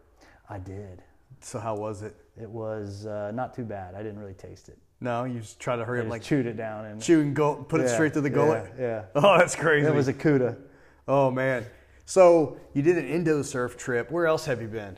[0.50, 1.02] I did.
[1.40, 2.16] So how was it?
[2.42, 3.96] It was uh, not too bad.
[3.96, 4.78] I didn't really taste it.
[5.00, 7.36] No, you just try to hurry I up, like chewed it down and chew and
[7.36, 8.74] go, put it straight to the gullet.
[8.80, 9.04] Yeah, yeah.
[9.16, 9.86] Oh, that's crazy.
[9.86, 10.58] It was a cuda.
[11.08, 11.66] oh man.
[12.06, 14.12] So you did an Indo surf trip.
[14.12, 14.98] Where else have you been?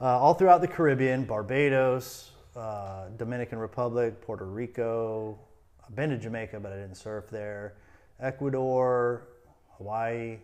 [0.00, 5.38] Uh, all throughout the Caribbean, Barbados, uh, Dominican Republic, Puerto Rico.
[5.86, 7.74] I've been to Jamaica, but I didn't surf there.
[8.20, 9.28] Ecuador,
[9.78, 10.38] Hawaii,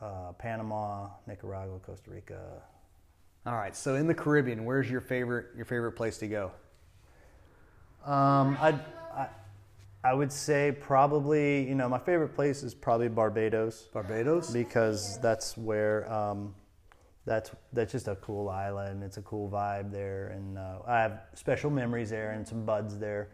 [0.00, 2.62] uh, Panama, Nicaragua, Costa Rica.
[3.46, 3.74] All right.
[3.74, 6.52] So in the Caribbean, where's your favorite your favorite place to go?
[8.04, 8.78] Um, I,
[9.14, 9.28] I,
[10.02, 13.88] I would say probably, you know, my favorite place is probably Barbados.
[13.92, 14.50] Barbados.
[14.50, 16.54] because that's where um,
[17.26, 19.02] that's that's just a cool island.
[19.02, 22.98] It's a cool vibe there, and uh, I have special memories there and some buds
[22.98, 23.28] there.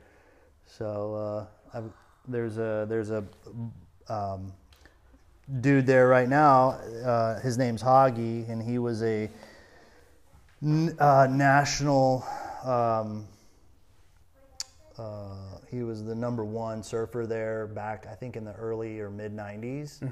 [0.66, 1.90] So uh, I've,
[2.28, 3.24] there's a there's a
[4.08, 4.52] um,
[5.60, 6.70] dude there right now.
[7.04, 9.30] Uh, his name's Hoggy, and he was a
[10.62, 12.26] uh, national.
[12.64, 13.26] Um,
[14.98, 19.10] uh, he was the number one surfer there back, I think, in the early or
[19.10, 20.02] mid 90s.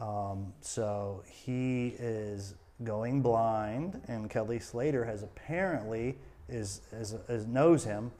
[0.00, 7.84] Um, so he is going blind, and Kelly Slater has apparently is, is, is knows
[7.84, 8.10] him,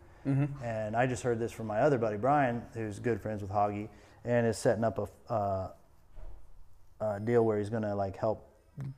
[0.62, 3.88] and I just heard this from my other buddy Brian, who's good friends with Hoggy,
[4.24, 5.68] and is setting up a, uh,
[7.00, 8.48] a deal where he's going to like help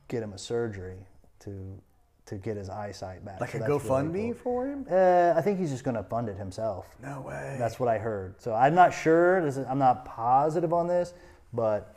[0.07, 0.99] get him a surgery
[1.39, 1.81] to
[2.27, 3.41] to get his eyesight back.
[3.41, 4.33] Like So a that's really GoFundMe cool.
[4.35, 4.85] for him?
[4.89, 6.85] Uh, I think he's just going to fund it himself.
[7.01, 7.55] No way.
[7.59, 8.41] That's what I heard.
[8.41, 9.41] So I'm not sure.
[9.43, 11.13] This is, I'm not positive on this,
[11.53, 11.95] but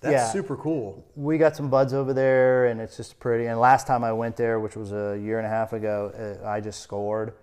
[0.00, 0.28] That's yeah.
[0.32, 1.04] super cool.
[1.14, 3.46] we got some buds over there, and it's just pretty.
[3.46, 6.46] And last time I went there, which was a year and a half ago, uh,
[6.46, 7.34] I just scored.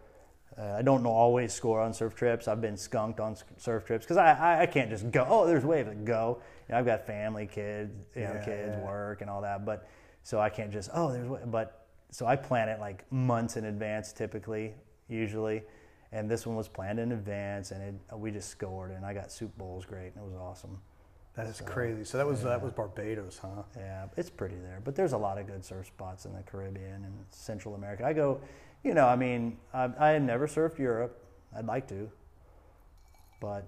[0.55, 2.47] Uh, I don't know always score on surf trips.
[2.47, 5.25] I've been skunked on surf trips because I, I I can't just go.
[5.27, 5.89] Oh, there's waves.
[6.03, 6.41] Go.
[6.69, 8.85] You know, I've got family, kids, you know, Yeah, kids, yeah.
[8.85, 9.65] work, and all that.
[9.65, 9.87] But
[10.21, 11.82] so I can't just oh there's but
[12.13, 14.75] so I plan it like months in advance, typically,
[15.09, 15.63] usually.
[16.11, 19.31] And this one was planned in advance, and it, we just scored, and I got
[19.31, 20.77] soup bowls great, and it was awesome.
[21.35, 22.03] That is crazy.
[22.03, 23.63] So that was that was Barbados, huh?
[23.75, 27.03] Yeah, it's pretty there, but there's a lot of good surf spots in the Caribbean
[27.03, 28.05] and Central America.
[28.05, 28.39] I go,
[28.83, 31.19] you know, I mean, I, I had never surfed Europe.
[31.57, 32.11] I'd like to,
[33.39, 33.65] but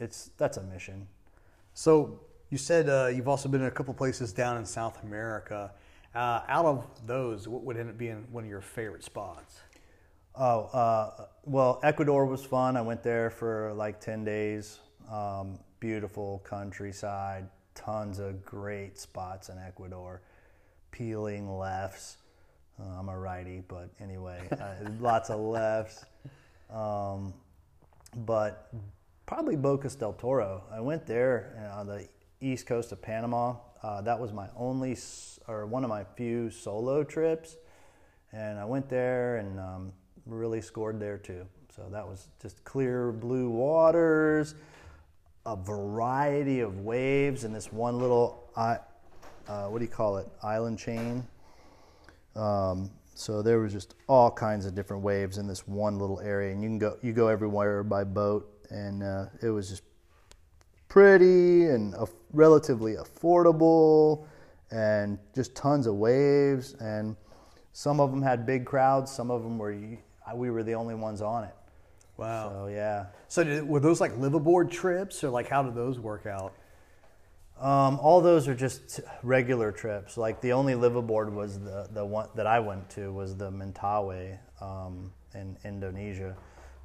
[0.00, 1.06] it's that's a mission.
[1.74, 2.18] So
[2.50, 5.70] you said uh, you've also been in a couple places down in South America.
[6.16, 9.60] Uh, out of those, what would end up being one of your favorite spots?
[10.34, 12.74] Oh, uh, well, Ecuador was fun.
[12.78, 14.78] I went there for like 10 days.
[15.12, 20.22] Um, beautiful countryside, tons of great spots in Ecuador.
[20.90, 22.16] Peeling lefts.
[22.80, 26.06] Uh, I'm a righty, but anyway, uh, lots of lefts.
[26.70, 27.34] Um,
[28.24, 28.70] but
[29.26, 30.62] probably Bocas del Toro.
[30.72, 32.08] I went there uh, on the
[32.40, 33.56] east coast of Panama.
[33.82, 34.96] Uh, that was my only,
[35.46, 37.56] or one of my few solo trips
[38.32, 39.92] and I went there and um,
[40.26, 41.46] really scored there too.
[41.74, 44.54] So that was just clear blue waters,
[45.44, 48.78] a variety of waves and this one little, uh,
[49.46, 51.26] what do you call it, island chain.
[52.34, 56.52] Um, so there was just all kinds of different waves in this one little area,
[56.52, 59.84] and you can go you go everywhere by boat, and uh, it was just
[60.96, 61.94] pretty and
[62.32, 64.26] relatively affordable
[64.70, 66.74] and just tons of waves.
[66.80, 67.16] And
[67.74, 69.12] some of them had big crowds.
[69.12, 69.76] Some of them were
[70.34, 71.54] we were the only ones on it.
[72.16, 72.48] Wow.
[72.48, 73.06] so yeah.
[73.28, 76.54] So did, were those like liveaboard trips, or like how did those work out?
[77.60, 80.16] um, all those are just regular trips.
[80.16, 84.38] Like the only liveaboard was the, the one that i went to was the mentawai
[84.60, 86.36] um, in indonesia.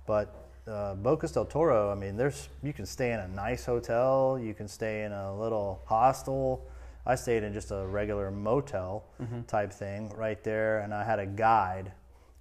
[0.05, 4.39] But uh, Bocas del Toro, I mean, there's you can stay in a nice hotel,
[4.41, 6.67] you can stay in a little hostel.
[7.05, 9.05] I stayed in just a regular motel
[9.47, 11.91] type thing right there, and I had a guide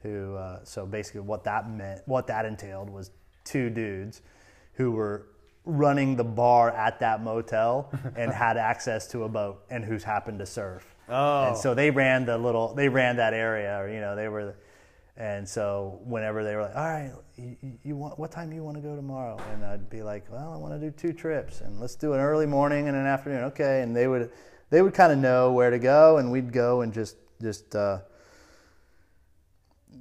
[0.02, 0.36] who.
[0.36, 3.10] Uh, so basically, what that meant, what that entailed, was
[3.44, 4.20] two dudes
[4.74, 5.26] who were
[5.64, 10.38] running the bar at that motel and had access to a boat and who's happened
[10.38, 10.94] to surf.
[11.08, 11.48] Oh.
[11.48, 14.56] And so they ran the little, they ran that area, or you know, they were.
[15.20, 17.54] And so whenever they were like, "All right, you,
[17.84, 20.50] you- want what time do you want to go tomorrow?" and I'd be like, "Well,
[20.50, 23.44] I want to do two trips, and let's do an early morning and an afternoon."
[23.44, 24.30] Okay, and they would
[24.70, 27.98] they would kind of know where to go, and we'd go and just just uh,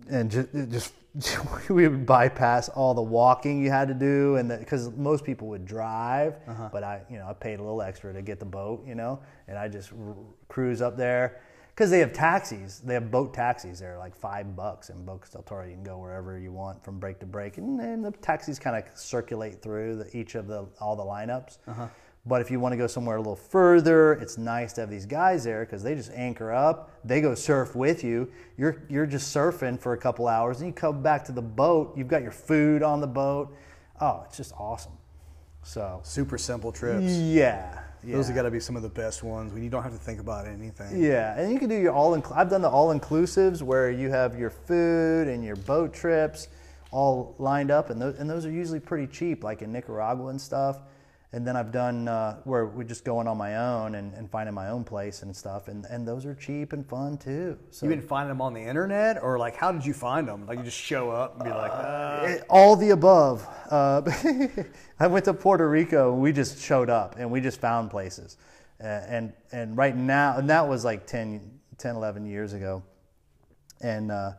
[0.10, 0.94] and just just
[1.70, 5.66] we would bypass all the walking you had to do, and because most people would
[5.66, 6.36] drive,
[6.72, 9.20] but I you know I paid a little extra to get the boat, you know,
[9.50, 10.16] and I just r-
[10.48, 11.42] cruise up there
[11.80, 12.82] because they have taxis.
[12.82, 13.80] They have boat taxis.
[13.80, 15.66] They're like five bucks in Bocas del Toro.
[15.66, 18.76] You can go wherever you want from break to break, and, and the taxis kind
[18.76, 21.60] of circulate through the, each of the all the lineups.
[21.68, 21.88] Uh-huh.
[22.26, 25.06] But if you want to go somewhere a little further, it's nice to have these
[25.06, 26.92] guys there because they just anchor up.
[27.06, 28.30] They go surf with you.
[28.58, 31.98] You're you're just surfing for a couple hours, and you come back to the boat.
[31.98, 33.56] You've got your food on the boat.
[34.02, 34.98] Oh, it's just awesome.
[35.64, 37.06] So Super simple trips.
[37.06, 38.16] yeah, yeah.
[38.16, 39.98] Those have got to be some of the best ones when you don't have to
[39.98, 41.02] think about anything.
[41.02, 42.18] Yeah, and you can do your all.
[42.18, 46.48] Inc- I've done the all inclusives where you have your food and your boat trips
[46.92, 50.40] all lined up, and those and those are usually pretty cheap, like in Nicaragua and
[50.40, 50.80] stuff.
[51.32, 54.56] And then I've done uh, where we're just going on my own and, and finding
[54.56, 57.56] my own place and stuff, and, and those are cheap and fun too.
[57.70, 60.48] So You been finding them on the internet, or like how did you find them?
[60.48, 63.48] Like you just show up and be like, uh, Eh, all the above.
[63.70, 64.02] Uh,
[65.00, 66.14] I went to Puerto Rico.
[66.14, 68.38] and We just showed up and we just found places.
[68.84, 72.82] Uh, and and right now, and that was like 10, 10 11 years ago.
[73.82, 74.32] And uh,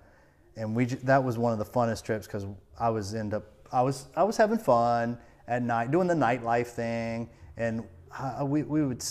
[0.57, 2.47] and we that was one of the funnest trips because
[2.81, 5.19] I was end up I was I was having fun
[5.51, 7.85] at night doing the nightlife thing, and
[8.19, 9.05] uh, we we would.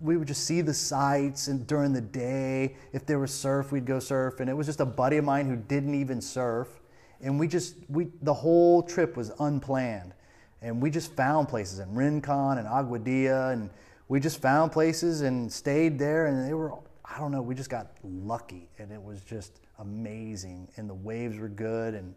[0.00, 3.84] We would just see the sights, and during the day, if there was surf, we'd
[3.84, 4.38] go surf.
[4.38, 6.68] And it was just a buddy of mine who didn't even surf,
[7.20, 10.14] and we just we the whole trip was unplanned.
[10.62, 13.52] And we just found places in rincon and aguadilla.
[13.52, 13.70] And
[14.08, 16.26] we just found places and stayed there.
[16.26, 16.74] And they were
[17.04, 18.68] i don't know we just got lucky.
[18.78, 22.14] And it was just amazing, and the waves were good, and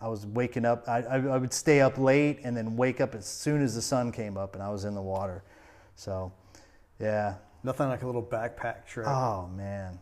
[0.00, 0.88] I was waking up.
[0.88, 3.82] I, I, I would stay up late and then wake up as soon as the
[3.82, 5.42] sun came up, and I was in the water.
[5.94, 6.32] So,
[6.98, 7.34] yeah.
[7.62, 9.06] Nothing like a little backpack trip.
[9.06, 9.98] Oh man.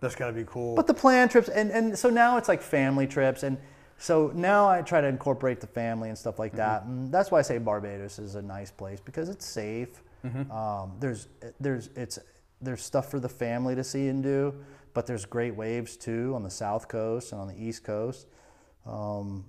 [0.00, 0.74] That's got to be cool.
[0.74, 3.58] But the plan trips, and, and so now it's like family trips, and
[3.98, 6.84] so now I try to incorporate the family and stuff like that.
[6.84, 10.02] And that's why I say Barbados is a nice place because it's safe.
[10.50, 12.18] Um, there's there's it's
[12.60, 14.54] there's stuff for the family to see and do,
[14.94, 18.26] but there's great waves too on the south coast and on the east coast.
[18.88, 19.44] Um,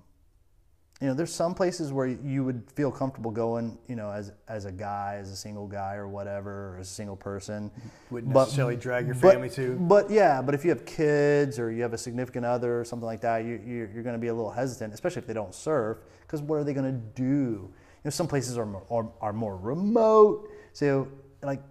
[1.01, 4.65] you know, there's some places where you would feel comfortable going, you know, as as
[4.65, 7.71] a guy, as a single guy or whatever, or as a single person.
[8.11, 9.77] Wouldn't But- necessarily drag your but- family to.
[9.79, 13.05] But yeah, but if you have kids or you have a significant other or something
[13.05, 15.55] like that, you, you, you're going to be a little hesitant, especially if they don't
[15.55, 17.23] surf, because what are they going to do?
[17.23, 17.71] You
[18.03, 20.49] know, some places are more, are, are more remote.
[20.73, 21.07] So
[21.41, 21.61] like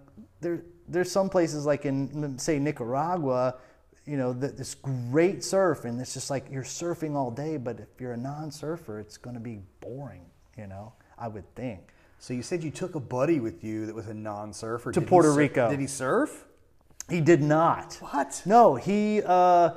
[0.41, 3.57] there there's some places like in say Nicaragua,
[4.09, 7.79] you know, that this great surf and it's just like you're surfing all day, but
[7.79, 10.25] if you're a non-surfer, it's going to be boring.
[10.57, 11.93] You know, I would think.
[12.17, 15.07] So you said you took a buddy with you that was a non-surfer To Did
[15.07, 15.69] Puerto sur- Rico.
[15.69, 16.45] Did he surf?
[17.07, 17.97] He did not.
[18.01, 18.41] What?
[18.45, 19.71] No, he uh,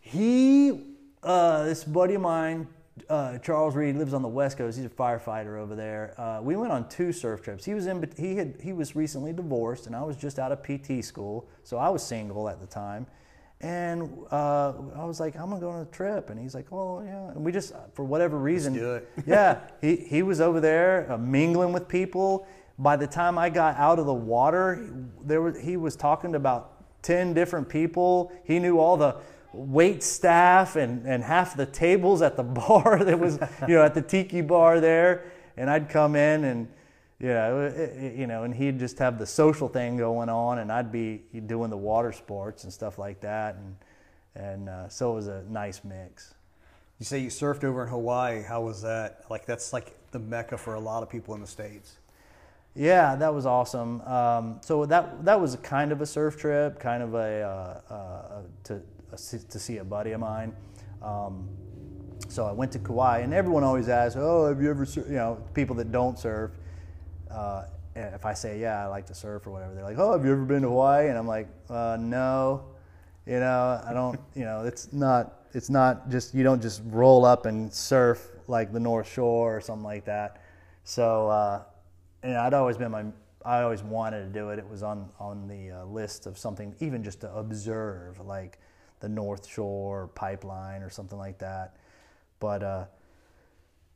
[0.00, 2.66] he uh, this buddy of mine,
[3.08, 4.76] uh, Charles Reed, lives on the West Coast.
[4.76, 6.14] He's a firefighter over there.
[6.20, 7.64] Uh, we went on two surf trips.
[7.64, 8.08] He was in.
[8.16, 8.56] He had.
[8.62, 12.04] He was recently divorced, and I was just out of PT school, so I was
[12.04, 13.06] single at the time.
[13.60, 17.02] And uh, I was like, I'm gonna go on a trip, and he's like, Oh
[17.02, 17.30] yeah.
[17.30, 19.08] And we just, for whatever reason, do it.
[19.26, 22.46] yeah, he, he was over there uh, mingling with people.
[22.78, 24.86] By the time I got out of the water,
[25.24, 28.32] there was, he was talking to about 10 different people.
[28.44, 29.16] He knew all the
[29.52, 33.38] wait staff and, and half the tables at the bar that was,
[33.68, 35.30] you know, at the tiki bar there.
[35.56, 36.68] And I'd come in and,
[37.24, 40.58] you know, it- it- you know, and he'd just have the social thing going on,
[40.58, 43.54] and I'd be doing the water sports and stuff like that.
[43.54, 43.76] And,
[44.36, 46.34] and uh, so it was a nice mix.
[46.98, 48.42] You say you surfed over in Hawaii.
[48.42, 49.24] How was that?
[49.30, 51.96] Like that's like the mecca for a lot of people in the states.
[52.74, 54.00] Yeah, that was awesome.
[54.02, 57.42] Um, so that that was a kind of a surf trip, kind of a
[57.90, 58.82] uh, uh, to
[59.48, 60.52] to see a buddy of mine.
[61.02, 61.48] Um,
[62.28, 65.06] so I went to Kauai, and everyone always asks, "Oh, have you ever?" Sur-?
[65.08, 66.50] You know, people that don't surf.
[67.34, 67.64] Uh,
[67.96, 70.32] if I say, "Yeah, I like to surf" or whatever, they're like, "Oh, have you
[70.32, 72.64] ever been to Hawaii?" And I'm like, uh, "No."
[73.26, 74.20] You know, I don't.
[74.34, 75.44] You know, it's not.
[75.52, 79.60] It's not just you don't just roll up and surf like the North Shore or
[79.60, 80.42] something like that.
[80.82, 81.62] So, uh,
[82.22, 83.04] and I'd always been my.
[83.44, 84.58] I always wanted to do it.
[84.58, 88.58] It was on on the uh, list of something, even just to observe, like
[89.00, 91.76] the North Shore pipeline or something like that.
[92.40, 92.84] But uh,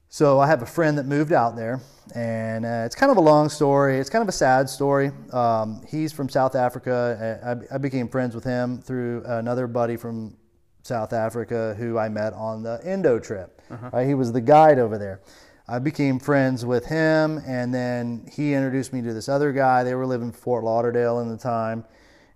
[0.09, 1.81] so I have a friend that moved out there,
[2.15, 3.99] and uh, it's kind of a long story.
[3.99, 5.11] It's kind of a sad story.
[5.33, 7.65] Um, he's from South Africa.
[7.71, 10.37] I, I became friends with him through another buddy from
[10.83, 13.61] South Africa who I met on the Indo trip.
[13.93, 15.21] Right, he was the guide over there.
[15.69, 19.85] I became friends with him, and then he introduced me to this other guy.
[19.85, 21.85] They were living in Fort Lauderdale in the time,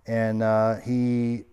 [0.05, 1.45] and uh, he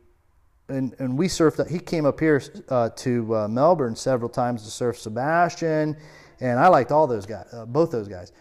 [0.70, 1.68] and, and we surfed.
[1.68, 5.96] He came up here uh, to uh, Melbourne several times to surf Sebastian,
[6.40, 8.32] and I liked all those guys, uh, both those guys.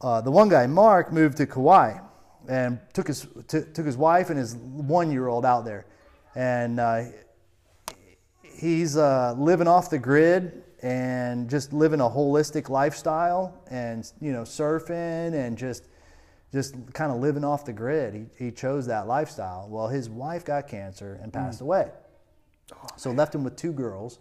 [0.00, 1.98] Uh, the one guy, Mark, moved to Kauai
[2.48, 5.86] and took his t- took his wife and his one year old out there,
[6.34, 7.04] and uh,
[8.42, 14.42] he's uh, living off the grid and just living a holistic lifestyle, and you know,
[14.42, 15.88] surfing and just
[16.54, 18.14] just kind of living off the grid.
[18.14, 19.66] He, he chose that lifestyle.
[19.68, 21.38] Well, his wife got cancer and hmm.
[21.38, 21.90] passed away.
[22.96, 24.20] so left him with two girls.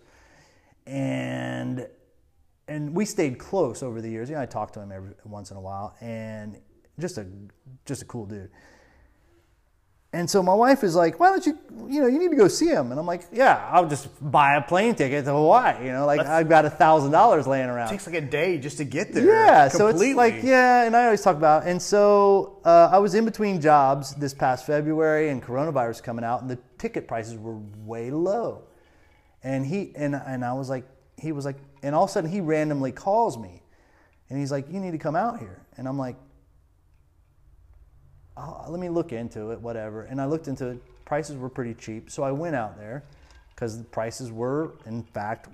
[0.86, 1.88] And
[2.67, 4.30] and we stayed close over the years.
[4.30, 6.60] You know, I talked to him every once in a while and
[7.00, 7.28] just a
[7.86, 8.50] just a cool dude.
[10.13, 11.58] And so my wife is like, "Why don't you,
[11.89, 14.56] you know, you need to go see him?" And I'm like, "Yeah, I'll just buy
[14.58, 15.88] a plane ticket to Hawaii.
[15.88, 18.60] You know, like I've got a thousand dollars laying around." It takes like a day
[18.60, 19.26] just to get there.
[19.26, 21.65] Yeah, so it's like yeah, and I always talk about.
[21.65, 26.42] And so uh, I was in between jobs this past February, and coronavirus coming out,
[26.42, 28.65] and the ticket prices were way low.
[29.42, 30.85] And he and and I was like,
[31.17, 33.63] he was like, and all of a sudden he randomly calls me,
[34.29, 36.17] and he's like, you need to come out here, and I'm like,
[38.38, 40.04] oh, let me look into it, whatever.
[40.04, 41.06] And I looked into it.
[41.06, 43.04] Prices were pretty cheap, so I went out there
[43.50, 45.50] because the prices were, in fact,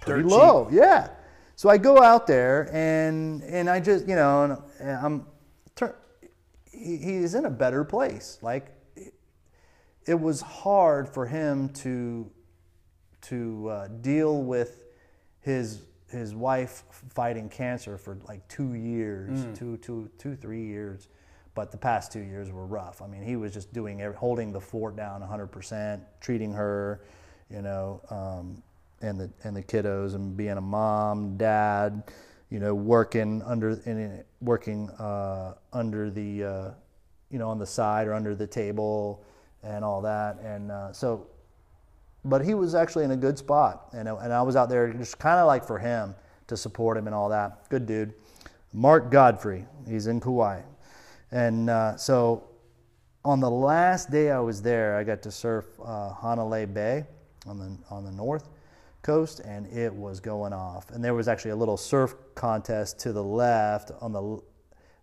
[0.00, 0.68] pretty Dirt low.
[0.70, 1.08] Yeah.
[1.56, 5.26] So I go out there and and I just you know and I'm
[5.76, 5.92] turn,
[6.70, 8.38] he, he's in a better place.
[8.42, 9.14] Like it,
[10.06, 12.30] it was hard for him to
[13.22, 14.82] to uh, deal with
[15.40, 21.08] his his wife fighting cancer for like two years, two two two three years.
[21.54, 23.00] But the past two years were rough.
[23.00, 27.00] I mean, he was just doing holding the fort down 100%, treating her,
[27.48, 28.62] you know, um,
[29.00, 32.04] and the and the kiddos, and being a mom, dad,
[32.50, 36.70] you know, working under in, working uh, under the, uh,
[37.30, 39.24] you know, on the side or under the table,
[39.62, 41.26] and all that, and uh, so.
[42.26, 45.18] But he was actually in a good spot, and and I was out there just
[45.18, 46.14] kind of like for him
[46.46, 47.68] to support him and all that.
[47.68, 48.14] Good dude.
[48.72, 50.62] Mark Godfrey, he's in Kauai.
[51.34, 52.44] And uh, so
[53.24, 57.04] on the last day I was there, I got to surf uh, Hanalei Bay
[57.44, 58.48] on the, on the north
[59.02, 60.90] coast, and it was going off.
[60.90, 64.40] And there was actually a little surf contest to the left on the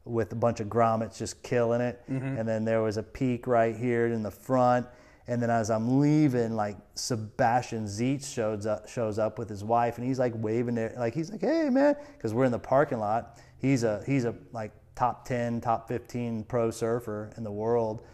[0.03, 2.01] with a bunch of grommets just killing it.
[2.09, 2.37] Mm-hmm.
[2.37, 4.87] And then there was a peak right here in the front.
[5.27, 9.97] And then as I'm leaving, like Sebastian Zietz shows up, shows up with his wife,
[9.97, 12.99] and he's like waving it, like he's like, "Hey, man," because we're in the parking
[12.99, 13.37] lot.
[13.59, 18.05] He's a he's a like top ten, top fifteen pro surfer in the world,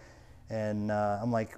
[0.50, 1.56] and uh, I'm like,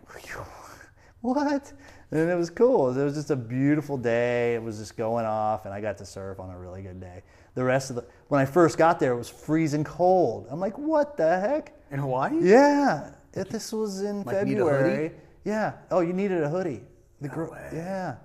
[1.22, 1.74] "What?"
[2.12, 2.98] And it was cool.
[2.98, 4.56] It was just a beautiful day.
[4.56, 7.22] It was just going off, and I got to surf on a really good day.
[7.54, 10.48] The rest of the when I first got there, it was freezing cold.
[10.50, 12.38] I'm like, "What the heck?" In Hawaii?
[12.42, 15.12] Yeah, if this was in Like, February.
[15.44, 15.74] Yeah.
[15.90, 16.84] Oh, you needed a hoodie.
[17.22, 17.70] The No way.
[17.74, 18.16] Yeah.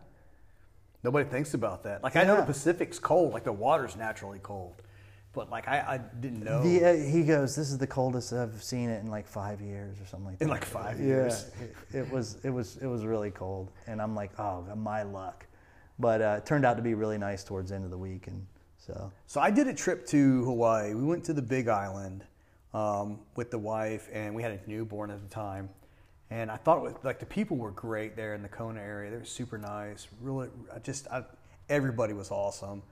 [1.02, 2.02] Nobody thinks about that.
[2.02, 4.82] Like I know the Pacific's cold, like the water's naturally cold,
[5.34, 8.62] but like I, I didn't know The, uh, he goes, "This is the coldest I've
[8.62, 11.50] seen it in like five years or something like that." in like five yeah, years.
[11.60, 15.46] it, it was it was it was really cold, and I'm like, "Oh, my luck,"
[15.98, 18.26] but uh, it turned out to be really nice towards the end of the week,
[18.28, 18.46] and
[18.78, 20.94] so So I did a trip to Hawaii.
[20.94, 22.24] We went to the Big Island
[22.72, 25.70] um, with the wife, and we had a newborn at the time.
[26.30, 29.10] And I thought it was, like the people were great there in the Kona area.
[29.10, 30.08] They were super nice.
[30.20, 31.22] Really, I just I,
[31.68, 32.82] everybody was awesome.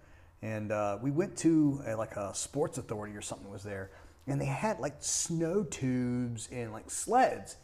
[0.43, 3.91] And uh, we went to a, like a sports authority or something was there,
[4.27, 7.57] and they had like snow tubes and like sleds.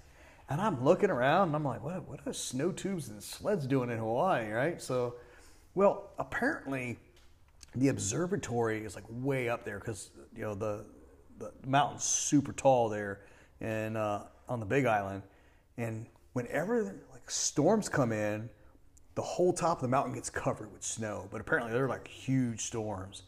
[0.48, 3.90] And I'm looking around, and I'm like, what what are snow tubes and sleds doing
[3.90, 4.80] in Hawaii, right?
[4.80, 5.16] So,
[5.74, 6.98] well, apparently
[7.74, 10.84] the observatory is like way up there because you know the
[11.38, 13.20] the mountain's super tall there
[13.60, 15.22] and uh, on the Big Island,
[15.76, 18.48] and whenever like storms come in,
[19.18, 21.26] the whole top of the mountain gets covered with snow.
[21.32, 23.24] But apparently they're like huge storms,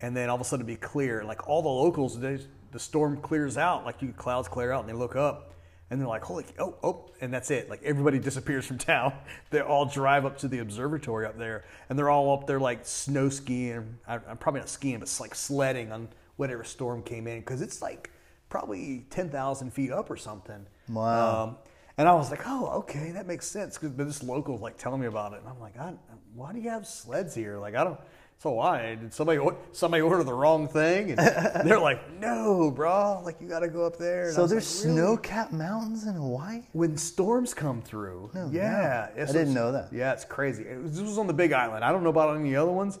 [0.00, 1.22] and then all of a sudden it'd be clear.
[1.24, 2.38] Like all the locals, they,
[2.72, 5.52] the storm clears out, like you clouds clear out, and they look up.
[5.90, 7.68] And they're like, holy, oh, oh, and that's it.
[7.68, 9.12] Like everybody disappears from town.
[9.50, 12.86] They all drive up to the observatory up there, and they're all up there like
[12.86, 13.98] snow skiing.
[14.08, 17.60] I- I'm probably not skiing, but it's like sledding on whatever storm came in because
[17.60, 18.10] it's like
[18.48, 20.64] probably 10,000 feet up or something.
[20.88, 21.42] Wow.
[21.44, 21.56] Um,
[21.98, 23.78] and I was like, oh, okay, that makes sense.
[23.78, 25.94] Because this local was like telling me about it, and I'm like, I,
[26.34, 27.58] why do you have sleds here?
[27.58, 27.98] Like, I don't.
[28.38, 29.40] So why did somebody
[29.72, 31.12] somebody order the wrong thing?
[31.12, 31.18] And
[31.64, 34.26] they're like, no, bro, like you got to go up there.
[34.26, 35.00] And so there's like, really?
[35.00, 36.62] snow-capped mountains in Hawaii.
[36.72, 38.30] when storms come through.
[38.52, 39.22] yeah, no.
[39.22, 39.88] I didn't know that.
[39.90, 40.64] Yeah, it's crazy.
[40.64, 41.82] It was, this was on the Big Island.
[41.82, 42.98] I don't know about any other ones,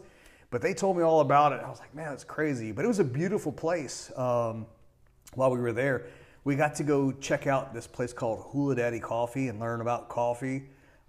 [0.48, 1.60] but they told me all about it.
[1.62, 2.72] I was like, man, it's crazy.
[2.72, 4.10] But it was a beautiful place.
[4.16, 4.64] Um,
[5.34, 6.06] while we were there,
[6.46, 10.08] we got to go check out this place called Hula Daddy Coffee and learn about
[10.08, 10.62] coffee.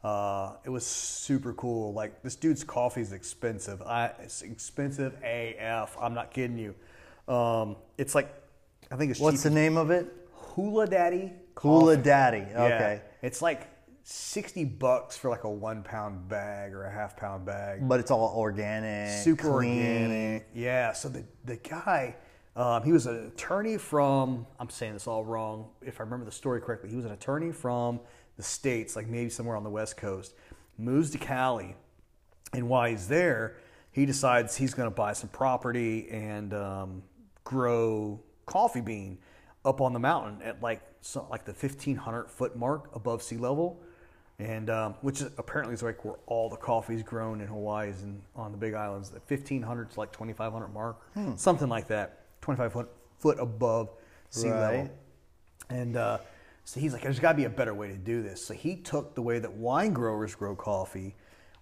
[0.03, 1.93] Uh, it was super cool.
[1.93, 3.83] Like this dude's coffee is expensive.
[3.83, 5.95] I, it's expensive AF.
[6.01, 6.73] I'm not kidding you.
[7.31, 8.33] Um, it's like
[8.91, 10.11] I think it's What's cheap the name of it?
[10.31, 11.31] Hula Daddy.
[11.59, 12.03] Hula Coffee.
[12.03, 12.45] Daddy.
[12.49, 12.63] Yeah.
[12.63, 13.01] Okay.
[13.21, 13.67] It's like
[14.05, 17.87] 60 bucks for like a one pound bag or a half pound bag.
[17.87, 19.83] But it's all organic, Super clean.
[19.83, 20.47] organic.
[20.55, 20.93] Yeah.
[20.93, 22.15] So the, the guy,
[22.57, 26.31] um, he was an attorney from, I'm saying this all wrong, if I remember the
[26.31, 27.99] story correctly, he was an attorney from
[28.35, 30.33] the States, like maybe somewhere on the West Coast,
[30.77, 31.75] moves to Cali.
[32.53, 33.57] And while he's there,
[33.91, 37.03] he decides he's going to buy some property and um,
[37.43, 39.19] grow coffee bean
[39.63, 43.79] up on the mountain at like so, like the 1500 foot mark above sea level,
[44.39, 47.89] and um, which is, apparently is like where all the coffee is grown in Hawaii
[47.89, 49.09] is in, on the Big Islands.
[49.11, 50.97] The 1500 to like 2500 mark,
[51.37, 52.89] something like that, 25 foot
[53.19, 53.89] foot above
[54.29, 54.89] sea level.
[55.69, 56.19] And uh,
[56.63, 58.45] so he's like, there's got to be a better way to do this.
[58.45, 61.13] So he took the way that wine growers grow coffee,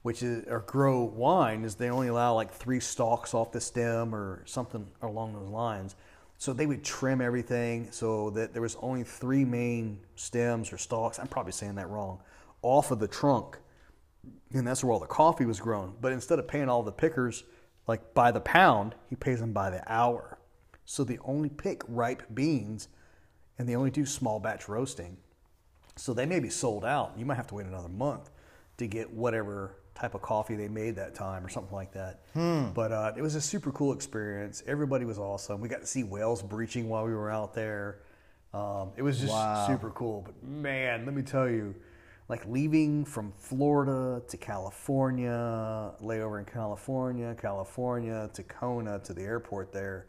[0.03, 4.13] which is, or grow wine, is they only allow like three stalks off the stem
[4.13, 5.95] or something along those lines.
[6.38, 11.17] So they would trim everything so that there was only three main stems or stalks.
[11.17, 12.19] I'm probably saying that wrong,
[12.61, 13.57] off of the trunk
[14.53, 15.95] and that's where all the coffee was grown.
[15.99, 17.43] But instead of paying all the pickers
[17.88, 20.38] like by the pound, he pays them by the hour.
[20.86, 22.88] So they only pick ripe beans,
[23.57, 25.17] and they only do small batch roasting.
[25.95, 27.13] So they may be sold out.
[27.17, 28.29] You might have to wait another month
[28.77, 32.19] to get whatever type of coffee they made that time or something like that.
[32.73, 34.61] But uh, it was a super cool experience.
[34.67, 35.61] Everybody was awesome.
[35.61, 37.99] We got to see whales breaching while we were out there.
[38.53, 39.65] Um, it was just Wow.
[39.67, 40.21] super cool.
[40.25, 41.73] But man, let me tell you,
[42.27, 49.71] like leaving from Florida to California, layover in California, California to Kona to the airport
[49.71, 50.07] there,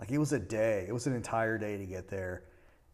[0.00, 0.86] like it was a day.
[0.88, 2.42] It was an entire day to get there,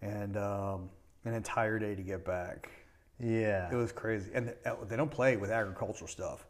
[0.03, 0.91] and um,
[1.25, 2.71] an entire day to get back.
[3.19, 3.71] Yeah.
[3.73, 6.47] It was crazy, and they- they don't play with agricultural stuff.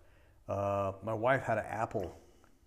[0.48, 2.16] Uh, my wife had an apple,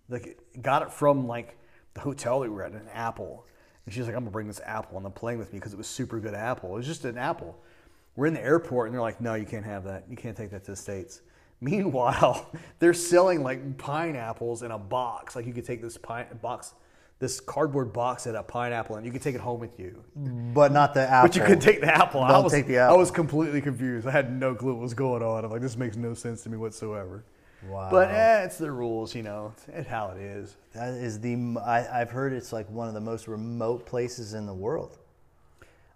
[0.08, 1.58] like got it from like
[1.94, 3.44] the hotel that we were at, an apple,
[3.84, 5.76] and she's like, "I'm gonna bring this apple on the plane with me because it
[5.78, 6.70] was super good apple.
[6.70, 7.58] It was just an apple."
[8.16, 10.04] We're in the airport, and they're like, "No, you can't have that.
[10.08, 11.22] You can't take that to the states."
[11.60, 15.36] Meanwhile, they're selling like pineapples in a box.
[15.36, 16.74] Like you could take this pine box,
[17.20, 20.02] this cardboard box at a pineapple, and you could take it home with you.
[20.16, 21.28] but not the apple.
[21.28, 22.22] But you couldn't take the apple.
[22.22, 24.08] I Don't was, take the I was completely confused.
[24.08, 25.44] I had no clue what was going on.
[25.44, 27.22] I'm like, this makes no sense to me whatsoever.
[27.68, 27.88] Wow.
[27.90, 29.52] But eh, it's the rules, you know.
[29.54, 30.56] It's, it's how it is.
[30.72, 31.36] That is the.
[31.62, 34.96] I, I've heard it's like one of the most remote places in the world.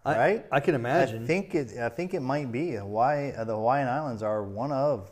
[0.05, 0.47] I- right?
[0.53, 1.25] I can imagine.
[1.25, 1.79] I think it.
[1.79, 3.33] I think it might be Hawaii.
[3.33, 5.11] Uh, the Hawaiian Islands are one of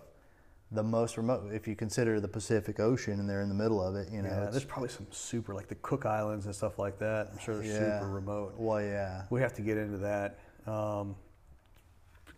[0.73, 1.53] the most remote.
[1.53, 4.29] If you consider the Pacific Ocean and they're in the middle of it, you know.
[4.29, 7.29] Yeah, there's probably some super, like the Cook Islands and stuff like that.
[7.33, 7.99] I'm sure they're yeah.
[8.01, 8.55] super remote.
[8.57, 9.25] Well, yeah.
[9.31, 10.39] We have to get into that.
[10.67, 11.15] Um,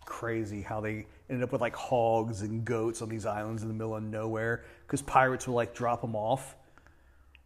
[0.05, 3.73] crazy how they ended up with like hogs and goats on these islands in the
[3.73, 6.55] middle of nowhere because pirates would like drop them off,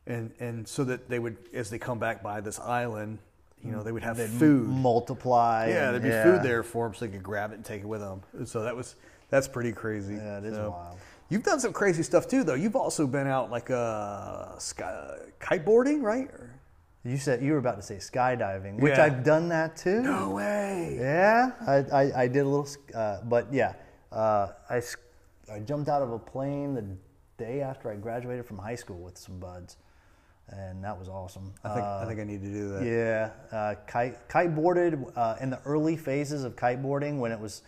[0.08, 3.20] and and so that they would as they come back by this island,
[3.64, 4.68] you know, they would have They'd food.
[4.68, 5.68] multiply.
[5.70, 6.24] Yeah, and- there'd be yeah.
[6.24, 8.22] food there for them, so they could grab it and take it with them.
[8.46, 8.96] So that was
[9.30, 10.16] that's pretty crazy.
[10.16, 10.98] Yeah, it is So, wild.
[11.30, 12.56] You've done some crazy stuff too, though.
[12.56, 16.28] You've also been out like uh, sky, kiteboarding, right?
[16.28, 16.50] Or-
[17.06, 19.04] You said you were about to say skydiving, which Yeah.
[19.06, 20.02] I've done that too.
[20.02, 20.98] No way.
[21.00, 23.74] Yeah, I, I, I did a little, uh, but yeah,
[24.12, 24.82] uh, I,
[25.54, 26.86] I jumped out of a plane the
[27.38, 29.78] day after I graduated from high school with some buds,
[30.50, 31.54] and that was awesome.
[31.64, 32.84] I think Uh, I think I need to do that.
[32.84, 37.62] yeah, uh, kite kiteboarded uh, in the early phases of kiteboarding when it was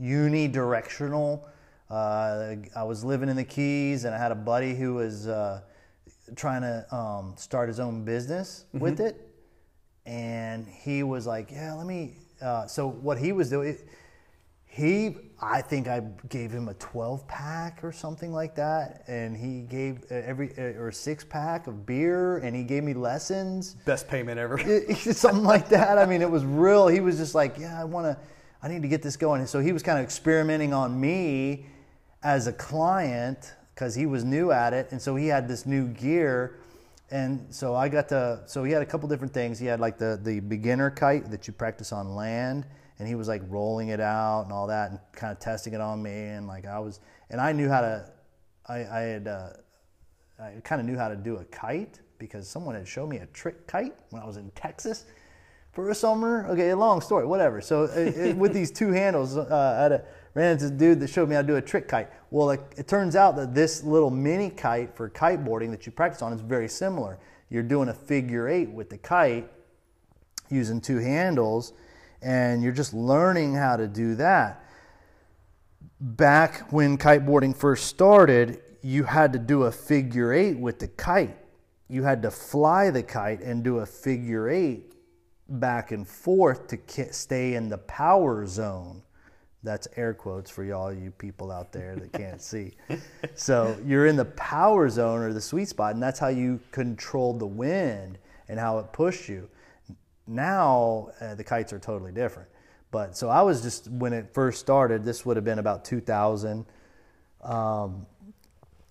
[0.00, 1.42] unidirectional.
[1.90, 5.62] Uh, I was living in the Keys, and I had a buddy who was uh,
[6.36, 9.34] trying to um, start his own business with it,
[10.06, 13.76] and he was like, "Yeah, let me." Uh, so what he was doing,
[14.78, 19.62] he, I think I gave him a 12 pack or something like that, and he
[19.62, 23.74] gave uh, every uh, or a six pack of beer, and he gave me lessons
[23.86, 24.58] Best payment ever.
[24.94, 25.98] something like that.
[25.98, 26.86] I mean, it was real.
[26.86, 28.16] He was just like, yeah, I want to,
[28.62, 29.46] I need to get this going.
[29.46, 31.66] So he was kind of experimenting on me
[32.22, 35.86] as a client because he was new at it, and so he had this new
[35.88, 36.58] gear.
[37.10, 39.58] And so I got to, so he had a couple different things.
[39.58, 42.66] He had like the the beginner kite that you practice on land,
[42.98, 45.80] and he was like rolling it out and all that, and kind of testing it
[45.80, 46.10] on me.
[46.10, 47.00] And like I was,
[47.30, 48.10] and I knew how to,
[48.66, 49.28] I, I had.
[49.28, 49.48] Uh,
[50.40, 53.26] I kind of knew how to do a kite because someone had shown me a
[53.26, 55.04] trick kite when I was in Texas
[55.72, 56.46] for a summer.
[56.48, 57.60] Okay, a long story, whatever.
[57.60, 60.04] So uh, uh, with these two handles, uh, I had a,
[60.34, 62.08] ran into a dude that showed me how to do a trick kite.
[62.30, 66.22] Well, it, it turns out that this little mini kite for kiteboarding that you practice
[66.22, 67.18] on is very similar.
[67.50, 69.50] You're doing a figure eight with the kite
[70.50, 71.72] using two handles,
[72.22, 74.64] and you're just learning how to do that
[76.00, 81.36] back when kiteboarding first started, you had to do a figure eight with the kite.
[81.88, 84.87] You had to fly the kite and do a figure eight
[85.48, 89.02] back and forth to stay in the power zone.
[89.62, 92.72] That's air quotes for y'all, you people out there that can't see.
[93.34, 97.38] So you're in the power zone or the sweet spot, and that's how you controlled
[97.38, 98.18] the wind
[98.48, 99.48] and how it pushed you.
[100.26, 102.48] Now uh, the kites are totally different.
[102.90, 105.04] But so I was just when it first started.
[105.04, 106.64] This would have been about 2000,
[107.42, 108.06] um,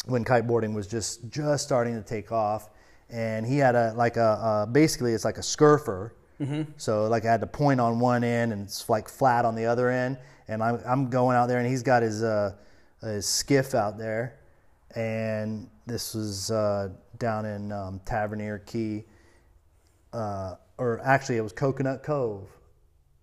[0.06, 2.70] when kiteboarding was just just starting to take off.
[3.10, 6.12] And he had a like a uh, basically it's like a Skurfer.
[6.78, 9.66] So like I had to point on one end and it's like flat on the
[9.66, 10.18] other end.
[10.48, 12.54] And I'm I'm going out there and he's got his uh,
[13.02, 14.40] his skiff out there.
[14.96, 19.04] And this was uh, down in um, Tavernier Key,
[20.14, 22.50] uh, or actually it was Coconut Cove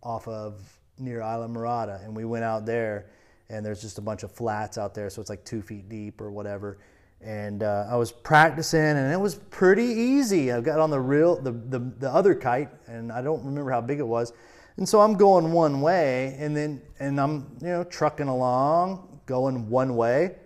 [0.02, 0.60] off of
[0.98, 3.06] near Islamorada, and we went out there,
[3.48, 6.20] and there's just a bunch of flats out there, so it's like two feet deep
[6.20, 6.78] or whatever.
[7.25, 10.53] And uh, I was practicing, and it was pretty easy.
[10.53, 13.81] I got on the real the, the the other kite, and I don't remember how
[13.81, 14.33] big it was.
[14.77, 19.70] And so I'm going one way, and then and I'm you know trucking along, going
[19.70, 20.37] one way,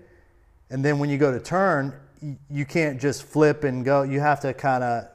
[0.70, 4.03] and then when you go to turn, y- you can't just flip and go.
[4.03, 5.09] You have to kind of.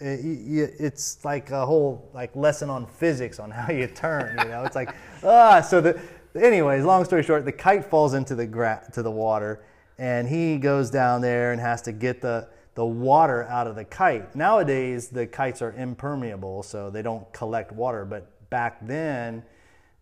[0.00, 4.38] It's like a whole like lesson on physics on how you turn.
[4.38, 4.94] You know, it's like
[5.24, 5.60] ah.
[5.60, 6.00] So the
[6.40, 9.64] anyways, long story short, the kite falls into the gra- to the water,
[9.98, 13.84] and he goes down there and has to get the the water out of the
[13.84, 14.36] kite.
[14.36, 18.04] Nowadays, the kites are impermeable, so they don't collect water.
[18.04, 19.42] But back then,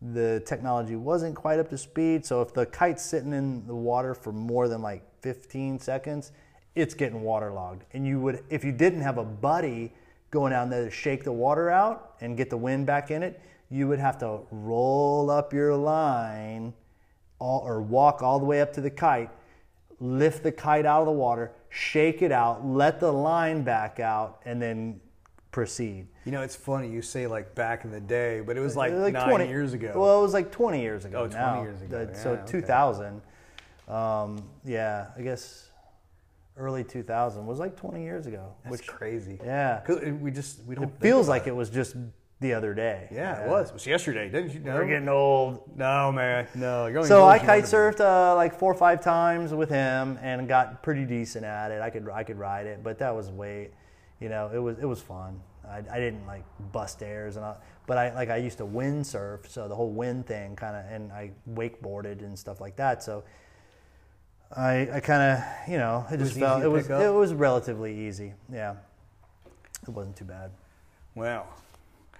[0.03, 2.27] the technology wasn't quite up to speed.
[2.27, 6.33] So if the kite's sitting in the water for more than like 15 seconds,
[6.75, 7.85] it's getting waterlogged.
[7.95, 9.95] And you would, if you didn't have a buddy
[10.31, 13.41] going down there to shake the water out and get the wind back in it,
[13.71, 16.75] you would have to roll up your line
[17.39, 19.31] all, or walk all the way up to the kite,
[20.01, 24.41] lift the kite out of the water, shake it out, let the line back out,
[24.45, 25.01] and then
[25.51, 26.07] proceed.
[26.25, 28.93] You know, it's funny you say like back in the day, but it was like,
[28.93, 29.93] nine years ago.
[29.97, 31.21] Well, it was like 20 years ago.
[31.21, 31.63] Oh, 20 now.
[31.63, 32.53] years ago, so yeah, okay.
[32.53, 33.23] 2000.
[33.89, 35.71] Um, yeah, I guess
[36.59, 38.53] early 2000 was like 20 years ago.
[38.65, 39.39] That's which crazy.
[39.45, 40.85] yeah, 'Cause it- we just we don't.
[40.85, 41.95] it feels like it was just
[42.41, 43.09] the other day.
[43.11, 43.71] Yeah, it was.
[43.71, 44.75] It was yesterday, didn't you know?
[44.75, 45.63] We're getting old.
[45.77, 46.87] no, man, no.
[46.87, 49.71] You're So I as you want kite surfed uh, like four or five times with
[49.71, 51.81] him and got pretty decent at it.
[51.81, 53.71] I could I could ride it, but that was way,
[54.21, 55.41] you know, it was it was fun.
[55.69, 59.49] I, I didn't like bust airs and all, but I like I used to windsurf,
[59.49, 63.03] so the whole wind thing kind of, and I wakeboarded and stuff like that.
[63.03, 63.25] So
[64.55, 67.03] I I kind of you know it was just felt it was up?
[67.03, 68.35] it was relatively easy.
[68.53, 68.77] Yeah,
[69.83, 70.51] it wasn't too bad.
[71.15, 71.47] Wow.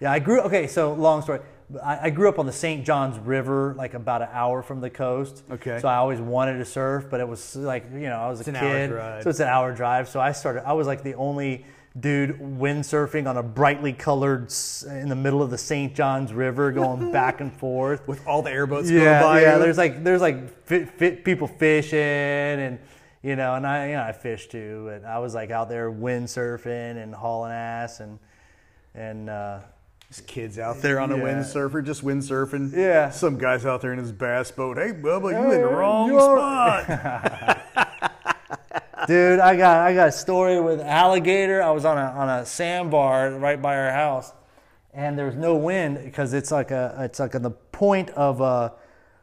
[0.01, 0.41] Yeah, I grew.
[0.43, 1.41] Okay, so long story.
[1.83, 2.85] I, I grew up on the St.
[2.85, 5.43] Johns River, like about an hour from the coast.
[5.51, 5.81] Okay.
[5.81, 8.49] So I always wanted to surf, but it was like you know I was It's
[8.49, 9.23] a an hour kid, drive.
[9.23, 10.09] so it's an hour drive.
[10.09, 10.67] So I started.
[10.67, 11.65] I was like the only
[11.99, 15.95] dude windsurfing on a brightly colored s- in the middle of the St.
[15.95, 18.07] Johns River, going back and forth.
[18.07, 19.57] With all the airboats yeah, going by yeah.
[19.57, 19.63] you.
[19.63, 22.79] There's like there's like fit, fit people fishing and.
[23.23, 25.91] You know, and I, you know, I fished too, and I was like out there
[25.91, 28.21] windsurfing and hauling ass, and
[28.95, 29.59] and uh,
[30.09, 31.23] Just kids out there on a Yeah.
[31.25, 32.73] windsurfer, just windsurfing.
[32.73, 33.11] Yeah.
[33.11, 34.77] Some guys out there in his bass boat.
[34.79, 37.59] Hey, Bubba, you in the wrong spot.
[39.09, 41.63] Dude, I got I got a story with alligator.
[41.63, 44.33] I was on a on a sandbar right by our house,
[44.93, 48.41] and there was no wind because it's like a it's like on the point of
[48.41, 48.73] a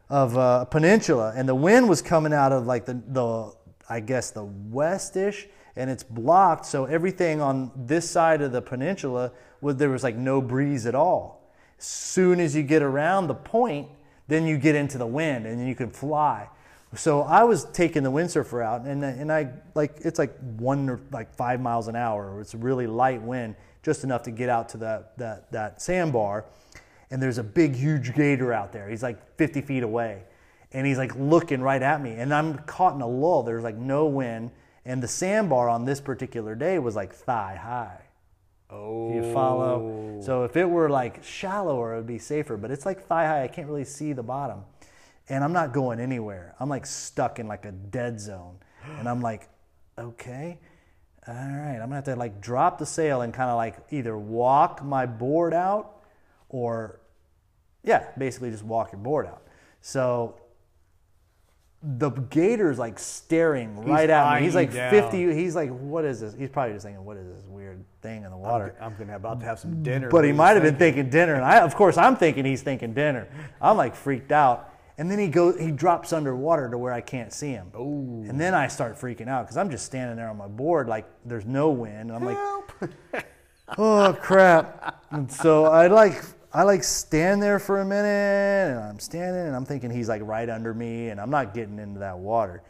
[0.08, 3.52] of a peninsula, and the wind was coming out of like the the
[3.88, 6.66] I guess the westish, and it's blocked.
[6.66, 10.94] So everything on this side of the peninsula was there was like no breeze at
[10.94, 11.50] all.
[11.78, 13.88] As soon as you get around the point,
[14.28, 16.48] then you get into the wind, and you can fly.
[16.94, 21.00] So I was taking the windsurfer out, and and I like it's like one or
[21.10, 22.40] like five miles an hour.
[22.40, 26.44] It's a really light wind, just enough to get out to that that that sandbar.
[27.10, 28.88] And there's a big, huge gator out there.
[28.88, 30.22] He's like 50 feet away,
[30.72, 32.12] and he's like looking right at me.
[32.12, 33.42] And I'm caught in a lull.
[33.42, 34.50] There's like no wind,
[34.84, 38.02] and the sandbar on this particular day was like thigh high.
[38.70, 39.14] oh.
[39.14, 40.20] You follow?
[40.22, 40.44] So oh.
[40.44, 42.56] if it were like shallower, it would be safer.
[42.56, 43.44] But it's like thigh high.
[43.44, 44.64] I can't really see the bottom.
[45.28, 46.54] And I'm not going anywhere.
[46.60, 48.58] I'm like stuck in like a dead zone.
[48.98, 49.48] And I'm like,
[49.98, 50.58] okay,
[51.26, 51.76] all right.
[51.76, 55.06] I'm gonna have to like drop the sail and kind of like either walk my
[55.06, 56.02] board out
[56.50, 57.00] or,
[57.82, 59.42] yeah, basically just walk your board out.
[59.80, 60.36] So
[61.84, 64.46] the gator's like staring right at me.
[64.46, 64.90] He's like down.
[64.90, 65.34] 50.
[65.34, 66.34] He's like, what is this?
[66.34, 68.74] He's probably just thinking, what is this weird thing in the water?
[68.80, 70.08] I'm gonna about to have some dinner.
[70.08, 72.94] But he might have been thinking dinner, and I, of course, I'm thinking he's thinking
[72.94, 73.28] dinner.
[73.60, 77.32] I'm like freaked out, and then he goes, he drops underwater to where I can't
[77.32, 77.70] see him.
[77.76, 78.24] Ooh.
[78.26, 81.06] And then I start freaking out because I'm just standing there on my board, like
[81.26, 83.24] there's no wind, and I'm like,
[83.78, 85.04] oh crap!
[85.10, 86.22] And so I like,
[86.54, 90.22] I like stand there for a minute, and I'm standing, and I'm thinking he's like
[90.22, 92.62] right under me, and I'm not getting into that water.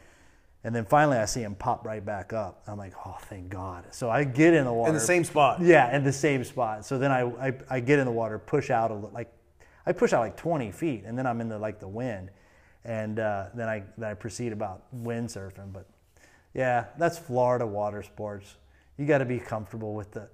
[0.64, 2.62] And then finally, I see him pop right back up.
[2.66, 3.84] I'm like, oh, thank God.
[3.90, 4.88] So I get in the water.
[4.88, 5.60] in the same spot.
[5.60, 6.86] Yeah, in the same spot.
[6.86, 9.30] So then I, I, I get in the water, push out a, li- like,
[9.84, 12.30] I push out like 20 feet, and then I'm in the like the wind,
[12.86, 15.74] and uh, then I then I proceed about windsurfing.
[15.74, 15.86] But
[16.54, 18.56] yeah, that's Florida water sports.
[18.96, 20.30] You got to be comfortable with the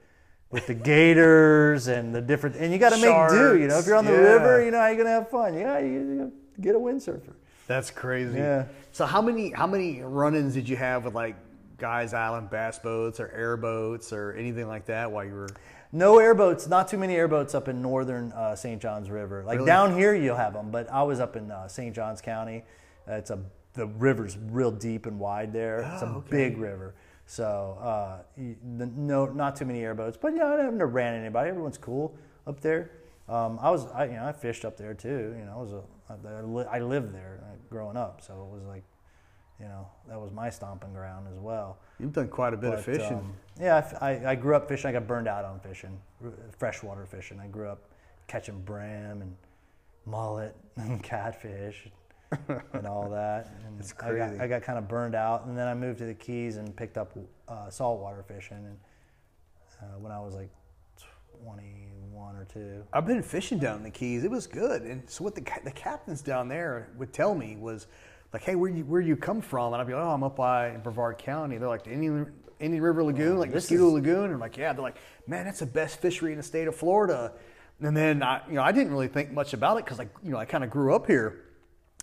[0.50, 3.58] with the gators and the different, and you got to make do.
[3.58, 5.54] You know, if you're on the Sharks, river, you know how you're gonna have fun.
[5.54, 7.32] Yeah, you, you get a windsurfer.
[7.66, 8.38] That's crazy.
[8.38, 8.66] Yeah.
[8.92, 11.36] So how many how many run-ins did you have with like
[11.78, 15.48] guys island bass boats or airboats or anything like that while you were?
[15.92, 18.80] No airboats, not too many airboats up in northern uh, St.
[18.80, 19.42] Johns River.
[19.44, 19.66] Like Really?
[19.66, 21.94] down here, you'll have them, but I was up in uh, St.
[21.94, 22.62] Johns County.
[23.08, 23.40] Uh, it's a
[23.74, 25.80] the river's real deep and wide there.
[25.92, 26.28] it's a Oh, okay.
[26.30, 26.94] big river,
[27.30, 28.22] so uh,
[28.76, 30.18] the- no, not too many airboats.
[30.20, 31.50] But yeah, I never ran anybody.
[31.50, 32.90] Everyone's cool up there.
[33.28, 35.36] Um, I was, I, you know, I fished up there too.
[35.38, 38.82] You know, I was a, I, lived there uh, growing up, so it was like,
[39.60, 41.78] you know, that was my stomping ground as well.
[42.00, 43.18] You've done quite a bit of fishing.
[43.18, 44.88] um, yeah, I grew up fishing.
[44.88, 46.00] I got burned out on fishing,
[46.58, 47.38] freshwater fishing.
[47.38, 47.90] I grew up
[48.26, 49.36] catching bream and
[50.04, 51.86] mullet and catfish
[52.72, 53.52] and all that.
[53.66, 54.40] And It's I got.
[54.40, 56.98] I got kind of burned out, and then I moved to the Keys and picked
[56.98, 57.16] up
[57.48, 58.58] uh, saltwater fishing.
[58.58, 58.76] And
[59.82, 60.50] uh, when I was like
[61.42, 62.84] 21 or two.
[62.92, 64.24] I've been fishing down in the Keys.
[64.24, 64.82] It was good.
[64.82, 67.86] And so what the the captains down there would tell me was
[68.32, 70.36] like, "Hey, where you where you come from?" And I'd be like, "Oh, I'm up
[70.36, 74.34] by Brevard County." They're like, "Indian Indian River Lagoon, like this Mosquito is- Lagoon." And
[74.34, 77.32] I'm like, "Yeah." They're like, "Man, that's the best fishery in the state of Florida."
[77.82, 80.30] And then I, you know, I didn't really think much about it because I, you
[80.30, 81.46] know, I kind of grew up here.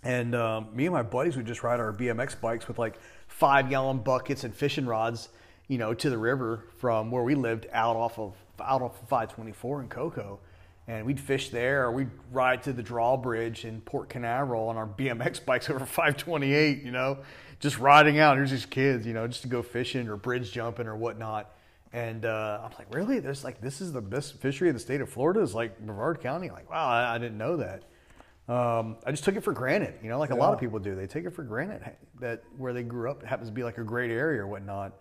[0.08, 2.98] And um, me and my buddies would just ride our BMX bikes with like
[3.28, 5.28] five gallon buckets and fishing rods,
[5.68, 9.10] you know, to the river from where we lived out off of out off of
[9.10, 10.40] 524 in Cocoa.
[10.88, 14.88] And we'd fish there, or we'd ride to the drawbridge in Port Canaveral on our
[14.88, 17.18] BMX bikes over 528, you know,
[17.60, 18.38] just riding out.
[18.38, 21.52] Here's these kids, you know, just to go fishing or bridge jumping or whatnot.
[21.92, 23.20] And uh, I'm like, really?
[23.20, 26.22] There's like, this is the best fishery in the state of Florida is like Brevard
[26.22, 26.50] County?
[26.50, 27.84] Like, wow, I, I didn't know that.
[28.48, 30.96] Um, I just took it for granted, you know, like a lot of people do.
[30.96, 31.82] They take it for granted
[32.22, 34.94] that where they grew up happens to be like a great area or whatnot.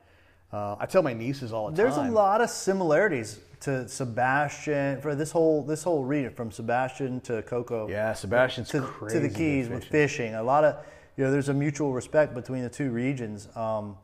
[0.53, 2.05] Uh, I tell my nieces all the There's time.
[2.05, 7.21] There's a lot of similarities to Sebastian for this whole this whole region from Sebastian
[7.23, 7.89] to Cocoa.
[7.89, 9.93] Yeah, Sebastian's to, crazy to the Keys with fishing.
[9.93, 10.35] fishing.
[10.35, 10.85] A lot of
[11.17, 13.97] you know, there's a mutual respect between the two regions um,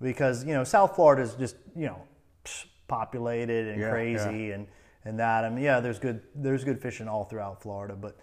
[0.00, 2.02] because you know South Florida is just you know
[2.88, 4.66] populated and Yeah, crazy and
[5.04, 5.44] and that.
[5.44, 8.16] I mean, yeah, there's good there's good fishing all throughout Florida, but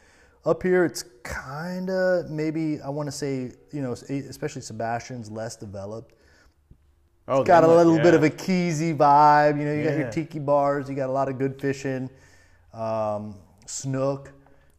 [0.45, 5.55] up here it's kind of maybe I want to say you know especially Sebastian's less
[5.55, 6.13] developed
[7.29, 9.59] oh, got a little bit of a keysy vibe.
[9.59, 10.89] You know, you got your tiki bars.
[10.89, 12.09] You got a lot of good fishing,
[12.73, 13.35] um,
[13.65, 14.31] snook,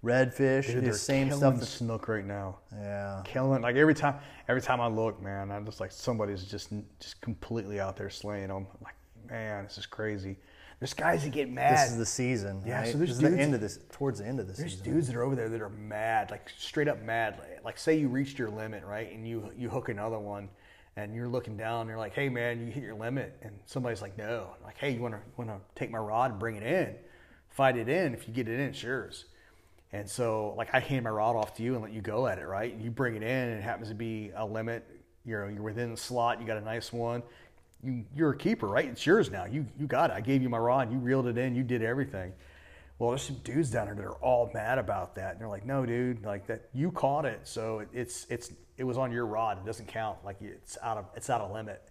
[0.05, 0.67] redfish.
[0.67, 1.55] Dude, the same stuff.
[1.55, 2.59] That's, snook right now.
[2.73, 4.17] yeah, Killing like every time,
[4.49, 8.49] every time I look, man, I'm just like somebody's just just completely out there slaying
[8.49, 8.67] them.
[8.83, 8.95] Like,
[9.29, 10.37] man, this is crazy.
[10.81, 11.75] There's guys that get mad.
[11.75, 12.63] this is the season.
[12.67, 12.91] Yeah, right?
[12.91, 14.73] so there's this is the dudes- end of this, towards the end of the There's
[14.73, 14.93] season.
[14.93, 17.39] dudes that are over there that are mad, like straight up mad.
[17.39, 20.49] Like, like say you reached your limit, right, and you you hook another one,
[20.97, 24.01] and you're looking down, and you're like, hey man, you hit your limit, and somebody's
[24.01, 26.63] like, no, like hey, you want to want to take my rod and bring it
[26.63, 26.97] in,
[27.51, 28.15] fight it in.
[28.15, 29.27] If you get it in, it's yours.
[29.93, 32.39] And so like I hand my rod off to you and let you go at
[32.39, 32.75] it, right?
[32.75, 34.87] You bring it in, and it happens to be a limit.
[35.27, 36.41] You're you're within the slot.
[36.41, 37.23] You got a nice one.
[37.83, 38.87] You you're a keeper, right?
[38.87, 39.45] It's yours now.
[39.45, 40.15] You you got it.
[40.15, 40.93] I gave you my rod.
[40.93, 41.55] You reeled it in.
[41.55, 42.33] You did everything.
[42.99, 45.33] Well, there's some dudes down there that are all mad about that.
[45.33, 46.69] And they're like, "No, dude, like that.
[46.75, 49.59] You caught it, so it, it's it's it was on your rod.
[49.59, 50.19] It doesn't count.
[50.25, 51.83] Like it's out of it's out of limit.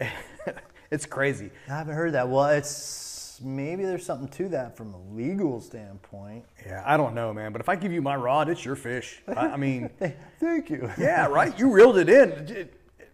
[0.90, 1.50] it's crazy.
[1.68, 2.28] I haven't heard that.
[2.28, 6.44] Well, it's maybe there's something to that from a legal standpoint.
[6.66, 7.52] Yeah, I don't know, man.
[7.52, 9.22] But if I give you my rod, it's your fish.
[9.28, 9.90] I, I mean,
[10.40, 10.90] thank you.
[10.98, 11.56] yeah, right.
[11.58, 12.68] You reeled it in.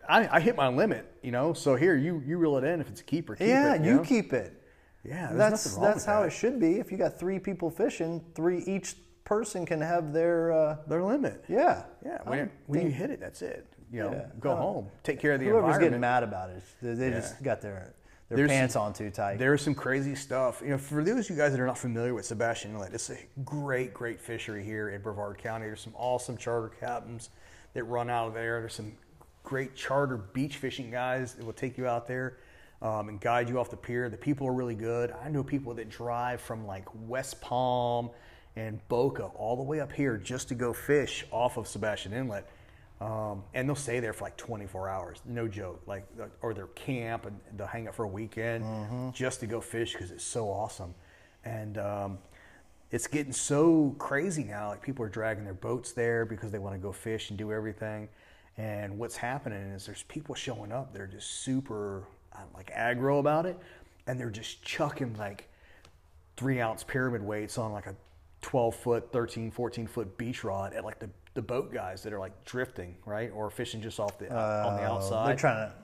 [0.08, 1.52] I, I hit my limit, you know.
[1.52, 2.80] So here, you you reel it in.
[2.80, 3.84] If it's a keeper, keep yeah, it.
[3.84, 4.02] you know?
[4.02, 4.62] keep it.
[5.04, 6.28] Yeah, that's that's how that.
[6.28, 6.78] it should be.
[6.80, 11.44] If you got three people fishing, three each person can have their uh, Their limit.
[11.48, 11.84] yeah.
[12.04, 13.66] Yeah, when, when you hit it, that's it.
[13.92, 14.26] You know, Yeah.
[14.40, 15.90] go home, take care of the Whoever's environment.
[15.90, 17.20] getting mad about it, they, they Yeah.
[17.20, 17.92] just got their
[18.28, 19.38] their There's- pants on too tight.
[19.38, 20.60] There's some crazy stuff.
[20.62, 23.08] You know, for those of you guys that are not familiar with Sebastian Inlet, it's
[23.08, 25.64] a great, great fishery here in Brevard County.
[25.66, 27.30] There's some awesome charter captains
[27.72, 28.60] that run out of there.
[28.60, 28.92] There's some
[29.48, 32.36] great charter beach fishing guys that will take you out there
[32.82, 34.10] um, and guide you off the pier.
[34.10, 35.14] The people are really good.
[35.24, 38.10] I know people that drive from like West Palm
[38.56, 42.46] and Boca all the way up here just to go fish off of Sebastian Inlet.
[43.00, 45.80] Um, and they'll stay there for like 24 hours, no joke.
[45.86, 46.04] Like,
[46.42, 50.10] or they'll camp and they'll hang out for a weekend just to go fish because
[50.10, 50.94] it's so awesome.
[51.46, 52.18] And um,
[52.90, 54.68] it's getting so crazy now.
[54.68, 57.50] Like people are dragging their boats there because they want to go fish and do
[57.50, 58.10] everything.
[58.58, 60.92] And what's happening is there's people showing up.
[60.92, 62.02] They're just super
[62.34, 63.56] uh, like aggro about it,
[64.06, 65.48] and they're just chucking like
[66.36, 67.94] three ounce pyramid weights on like a
[68.42, 72.18] 12 foot 13 14 foot beach rod at like the, the boat guys that are
[72.20, 73.30] like drifting right?
[73.34, 75.28] Or fishing just off the on the Oh, outside.
[75.30, 75.74] They're trying to.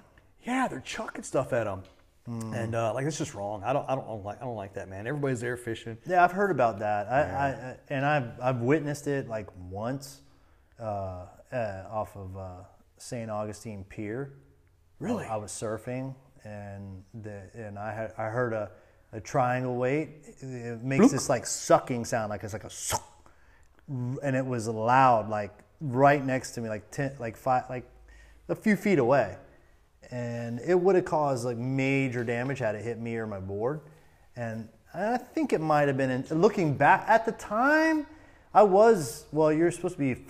[0.44, 1.82] yeah they're chucking stuff at them
[2.26, 3.62] and uh, like it's just wrong.
[3.64, 5.06] I don't, I don't I don't like I don't like that man.
[5.06, 5.98] Everybody's there fishing.
[6.06, 7.06] Yeah, I've heard about that.
[7.08, 10.20] I, I, I and I've I've witnessed it like once.
[10.80, 12.50] Uh, uh, off of uh,
[12.98, 13.30] St.
[13.30, 14.32] Augustine Pier.
[14.98, 15.24] Really?
[15.26, 18.70] I was surfing and the and I had I heard a,
[19.12, 20.10] a triangle weight.
[20.40, 23.30] It makes this like sucking sound, like it's like a suck,
[23.88, 27.88] and it was loud, like right next to me, like ten, like five, like
[28.48, 29.36] a few feet away,
[30.10, 33.80] and it would have caused like major damage had it hit me or my board,
[34.36, 36.10] and I think it might have been.
[36.10, 38.06] In, looking back at the time,
[38.56, 39.52] I was well.
[39.52, 40.24] You're supposed to be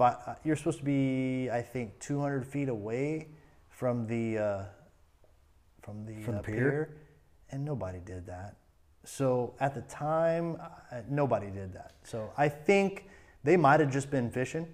[0.45, 3.29] you're supposed to be I think 200 feet away
[3.69, 4.63] from the uh,
[5.83, 6.97] from the, From the uh, pier?
[7.51, 8.57] and nobody did that.
[9.05, 11.93] So at the time, uh, nobody did that.
[12.05, 13.05] So I think
[13.43, 14.67] they might have just been fishing.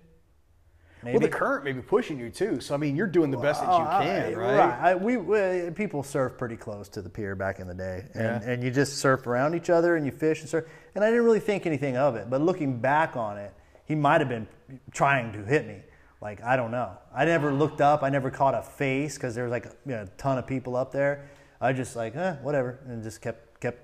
[1.02, 1.18] Maybe.
[1.18, 2.60] Well, the current may be pushing you too.
[2.60, 4.58] So I mean, you're doing the best that you Oh, I- can, right?
[4.80, 8.42] I, we, we people surf pretty close to the pier back in the day, and,
[8.42, 8.50] Yeah.
[8.50, 10.66] and you just surf around each other and you fish and surf.
[10.94, 13.54] And I didn't really think anything of it, but looking back on it,
[13.86, 14.46] he might have been
[14.92, 15.78] trying to hit me.
[16.20, 16.92] Like I don't know.
[17.14, 18.02] I never looked up.
[18.02, 20.76] I never caught a face because there was like you know, a ton of people
[20.76, 21.30] up there.
[21.62, 23.78] I just like eh, whatever, and just kept kept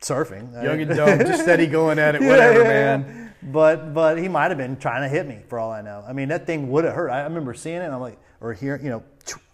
[0.00, 0.52] surfing.
[0.62, 3.32] Young and dumb, just steady going at it, whatever, man.
[3.42, 6.04] But but he might have been trying to hit me for all I know.
[6.06, 7.10] I mean, that thing would have hurt.
[7.10, 9.02] I remember seeing it, and I'm like, or hearing, you know,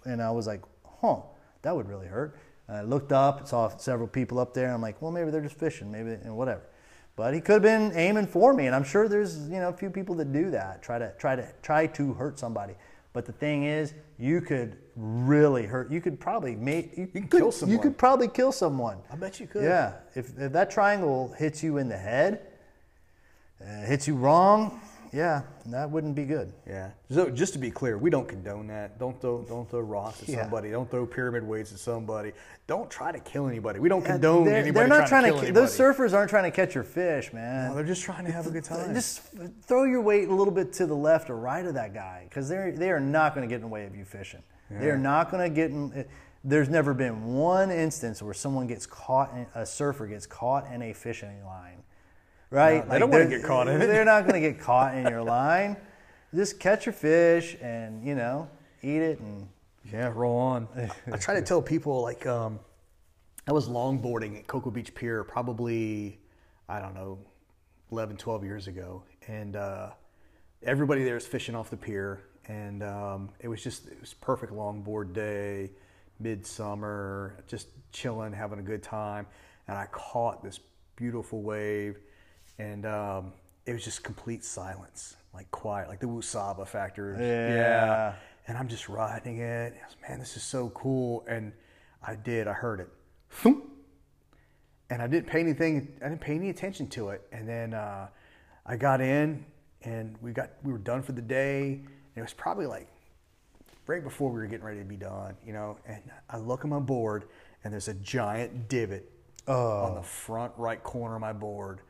[0.05, 0.63] and I was like,
[1.01, 1.21] huh,
[1.63, 2.37] that would really hurt.
[2.69, 5.43] And I looked up, saw several people up there, and I'm like, well, maybe they're
[5.43, 6.63] just fishing, maybe and whatever.
[7.17, 9.73] But he could have been aiming for me, and I'm sure there's you know a
[9.73, 12.75] few people that do that, try to try to try to hurt somebody.
[13.15, 15.91] But the thing is, you could really hurt.
[15.91, 17.79] You could probably make you, can could, kill You someone.
[17.79, 18.99] could probably kill someone.
[19.11, 19.63] I bet you could.
[19.63, 22.41] Yeah, if, if that triangle hits you in the head,
[23.63, 24.81] uh, hits you wrong,
[25.15, 26.53] yeah, that wouldn't be good.
[26.67, 26.91] Yeah.
[27.11, 28.99] So just to be clear, we don't condone that.
[28.99, 30.43] Don't throw don't throw rocks at Yeah.
[30.43, 30.71] somebody.
[30.71, 32.33] Don't throw pyramid weights at somebody.
[32.67, 33.79] Don't try to kill anybody.
[33.79, 35.53] We don't Yeah, condone they're, anybody they're not trying, trying to to.
[35.53, 37.69] those surfers aren't trying to catch your fish, man.
[37.69, 38.93] No, they're just trying to have a good time.
[38.93, 39.21] Just
[39.63, 42.49] throw your weight a little bit to the left or right of that guy because
[42.49, 44.43] they're they are not going to get in the way of you fishing.
[44.71, 45.93] They are not going to get in.
[45.95, 46.03] eh,
[46.43, 50.83] There's never been one instance where someone gets caught, in, a surfer gets caught in
[50.83, 51.84] a fishing line,
[52.55, 52.87] right?
[52.87, 53.87] No, they don't wanna they're- get caught in it.
[53.87, 55.77] They're not going to get caught in your line.
[56.35, 58.49] Just catch your fish and you know
[58.83, 59.49] eat it and
[59.93, 60.69] Yeah, roll on.
[61.13, 62.59] I try to tell people like um,
[63.47, 66.19] I was longboarding at Cocoa Beach Pier probably
[66.69, 67.19] I don't know
[67.93, 69.91] 11, 12 years ago, and uh,
[70.63, 74.53] everybody there is fishing off the pier, and um, it was just it was perfect
[74.53, 75.71] longboard day,
[76.19, 79.27] midsummer, just chilling, having a good time,
[79.69, 80.59] and I caught this
[80.97, 81.99] beautiful wave,
[82.59, 83.33] and um,
[83.67, 87.17] it was just complete silence, like quiet, like the Woosaba factor.
[87.19, 88.15] Yeah.
[88.47, 89.73] And I'm just riding it.
[89.73, 91.25] I was, Man, this is so cool.
[91.29, 91.53] And
[92.07, 92.47] I did.
[92.47, 92.89] I heard it.
[94.91, 95.97] And I didn't pay anything.
[96.05, 97.27] I didn't pay any attention to it.
[97.33, 98.09] And then uh,
[98.67, 99.45] I got in,
[99.83, 101.73] and we got we were done for the day.
[101.73, 102.89] And it was probably like
[103.87, 105.79] right before we were getting ready to be done, you know.
[105.87, 107.25] And I look at my board,
[107.65, 109.11] and there's a giant divot
[109.49, 111.81] on the front right corner of my board.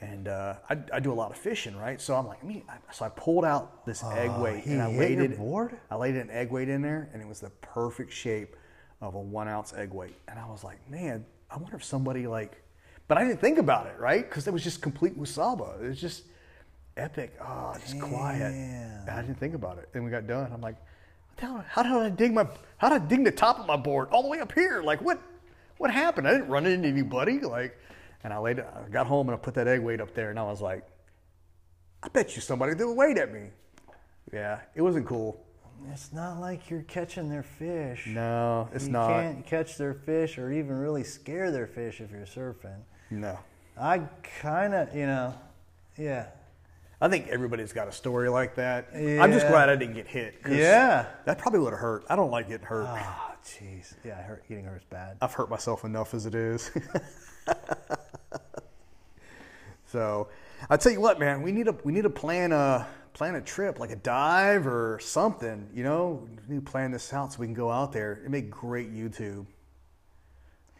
[0.00, 1.98] And uh, I, I do a lot of fishing, right?
[2.00, 4.88] So I'm like, I mean, I- so I pulled out this egg weight and I
[4.88, 5.38] laid it.
[5.38, 5.78] board?
[5.90, 8.56] I laid an egg weight in there, and it was the perfect shape
[9.00, 10.16] of a one ounce egg weight.
[10.28, 12.62] And I was like, man, I wonder if somebody like,
[13.08, 14.28] but I didn't think about it, right?
[14.28, 15.82] Because it was just complete wasaba.
[15.82, 16.24] It was just
[16.98, 17.34] epic.
[17.42, 18.52] Oh, just quiet.
[18.52, 19.88] And I didn't think about it.
[19.92, 20.50] Then we got done.
[20.52, 20.76] I'm like,
[21.28, 22.46] what the hell- how did I dig my,
[22.78, 24.82] how did I dig the top of my board all the way up here?
[24.82, 25.20] Like what,
[25.78, 26.26] what happened?
[26.28, 27.38] I didn't run into anybody.
[27.40, 27.78] Like,
[28.24, 30.38] and I laid, I got home and I put that egg weight up there, and
[30.38, 30.86] I was like,
[32.02, 33.48] I bet you somebody threw a weight at me.
[34.32, 35.44] Yeah, it wasn't cool.
[35.92, 38.06] it's not like you're catching their fish.
[38.06, 39.08] No, it's you not.
[39.08, 42.80] You can't catch their fish or even really scare their fish if you're surfing.
[43.10, 43.38] No.
[43.78, 43.98] I
[44.40, 45.34] kind of, you know,
[45.96, 46.26] yeah.
[47.00, 48.88] I think everybody's got a story like that.
[48.94, 50.36] I'm just glad I didn't get hit.
[50.48, 51.06] Yeah.
[51.26, 52.04] That probably would have hurt.
[52.08, 52.86] I don't like getting hurt.
[52.88, 53.94] Oh, jeez.
[54.02, 55.18] Yeah, hurt, getting hurt's bad.
[55.20, 56.70] I've hurt myself enough as it is.
[59.86, 60.28] so,
[60.68, 63.40] I tell you what, man, we need a we need to plan a plan a
[63.40, 65.68] trip like a dive or something.
[65.74, 68.18] You know, we need to plan this out so we can go out there.
[68.20, 69.46] It'd make great YouTube.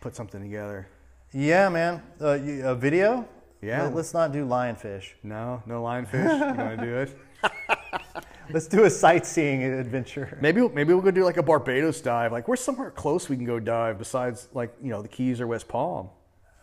[0.01, 0.89] Put something together.
[1.33, 2.03] Yeah, man.
[2.21, 3.27] Uh, you, a video?
[3.63, 3.85] Yeah.
[3.85, 5.13] Let, us not do lionfish.
[5.23, 6.23] No, no lionfish.
[6.23, 7.19] you want to do it?
[8.51, 10.39] Let's do a sightseeing adventure.
[10.41, 12.33] Maybe maybe we'll go do like a Barbados dive.
[12.33, 15.47] Like we're somewhere close we can go dive besides like you know the Keys or
[15.47, 16.11] West Palm.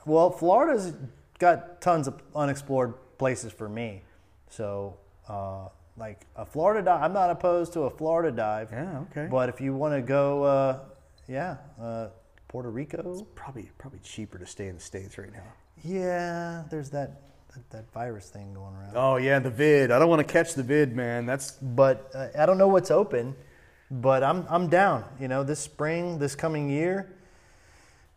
[0.05, 0.93] Well, Florida's
[1.39, 4.03] got tons of unexplored places for me.
[4.49, 5.67] So, uh,
[5.97, 8.69] like a Florida dive, I'm not opposed to a Florida dive.
[8.71, 9.27] Yeah, okay.
[9.29, 10.79] But if you want to go, uh,
[11.27, 12.07] yeah, uh,
[12.47, 13.25] Puerto Rico.
[13.33, 15.43] Probably probably cheaper to stay in the states right now.
[15.83, 17.21] Yeah, there's that,
[17.53, 18.93] that that virus thing going around.
[18.95, 19.89] Oh yeah, the vid.
[19.89, 21.25] I don't want to catch the vid, man.
[21.25, 23.35] That's But uh, I don't know what's open.
[23.89, 25.03] But I'm I'm down.
[25.19, 27.15] You know, this spring, this coming year.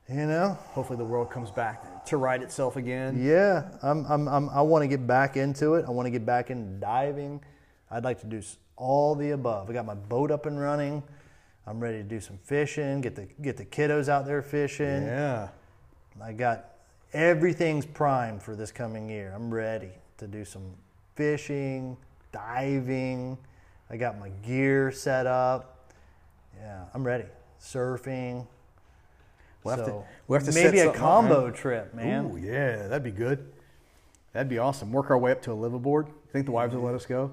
[0.09, 3.22] You know, hopefully the world comes back to right itself again.
[3.22, 5.84] Yeah, I'm, I'm, I'm, I want to get back into it.
[5.86, 7.42] I want to get back into diving.
[7.90, 8.42] I'd like to do
[8.76, 9.70] all the above.
[9.70, 11.02] I got my boat up and running.
[11.66, 13.00] I'm ready to do some fishing.
[13.00, 15.02] Get the get the kiddos out there fishing.
[15.02, 15.48] Yeah.
[16.22, 16.76] I got
[17.12, 19.32] everything's primed for this coming year.
[19.34, 20.74] I'm ready to do some
[21.14, 21.96] fishing,
[22.32, 23.36] diving.
[23.90, 25.92] I got my gear set up.
[26.59, 27.24] Yeah, I'm ready.
[27.61, 28.46] Surfing.
[29.67, 32.27] We'll have to- we'll have to maybe a something up, combo trip, man.
[32.33, 33.53] Ooh, yeah, that'd be good.
[34.33, 34.93] That'd be awesome.
[34.93, 36.09] Work our way up to a liveaboard.
[36.33, 37.33] Think the wives will let us go?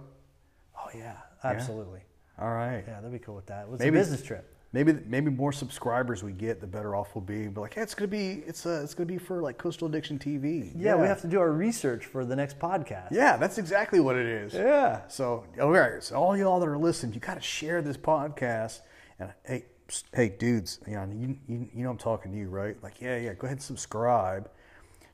[0.78, 2.02] Oh yeah, absolutely.
[2.40, 2.84] All right.
[2.88, 3.68] Yeah, that'd be cool with that.
[3.72, 4.50] It's Maybe- a business trip.
[4.76, 7.48] Maybe maybe more subscribers we get, the better off we'll be.
[7.48, 10.18] But like, hey, it's gonna be it's uh, it's gonna be for like Coastal Addiction
[10.18, 10.72] TV.
[10.76, 13.10] Yeah, we have to do our research for the next podcast.
[13.12, 14.52] Yeah, that's exactly what it is.
[14.56, 15.02] Yeah.
[15.10, 18.80] So, all right, so all y'all that are listening, you got to share this podcast.
[19.20, 19.66] And hey,
[20.14, 22.76] hey, dudes, you know, you, you, you know I'm talking to you, right?
[22.82, 24.50] Like, yeah, yeah, go ahead and subscribe.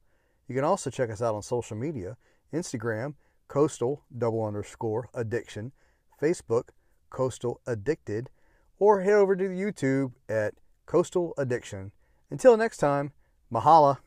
[0.48, 2.18] You can also check us out on social media
[2.54, 3.16] Instagram,
[3.48, 5.72] coastal double underscore addiction,
[6.22, 6.70] Facebook,
[7.10, 8.30] coastal addicted,
[8.80, 11.92] or head over to YouTube at coastal addiction.
[12.30, 13.14] Until next time,
[13.52, 13.98] mahala.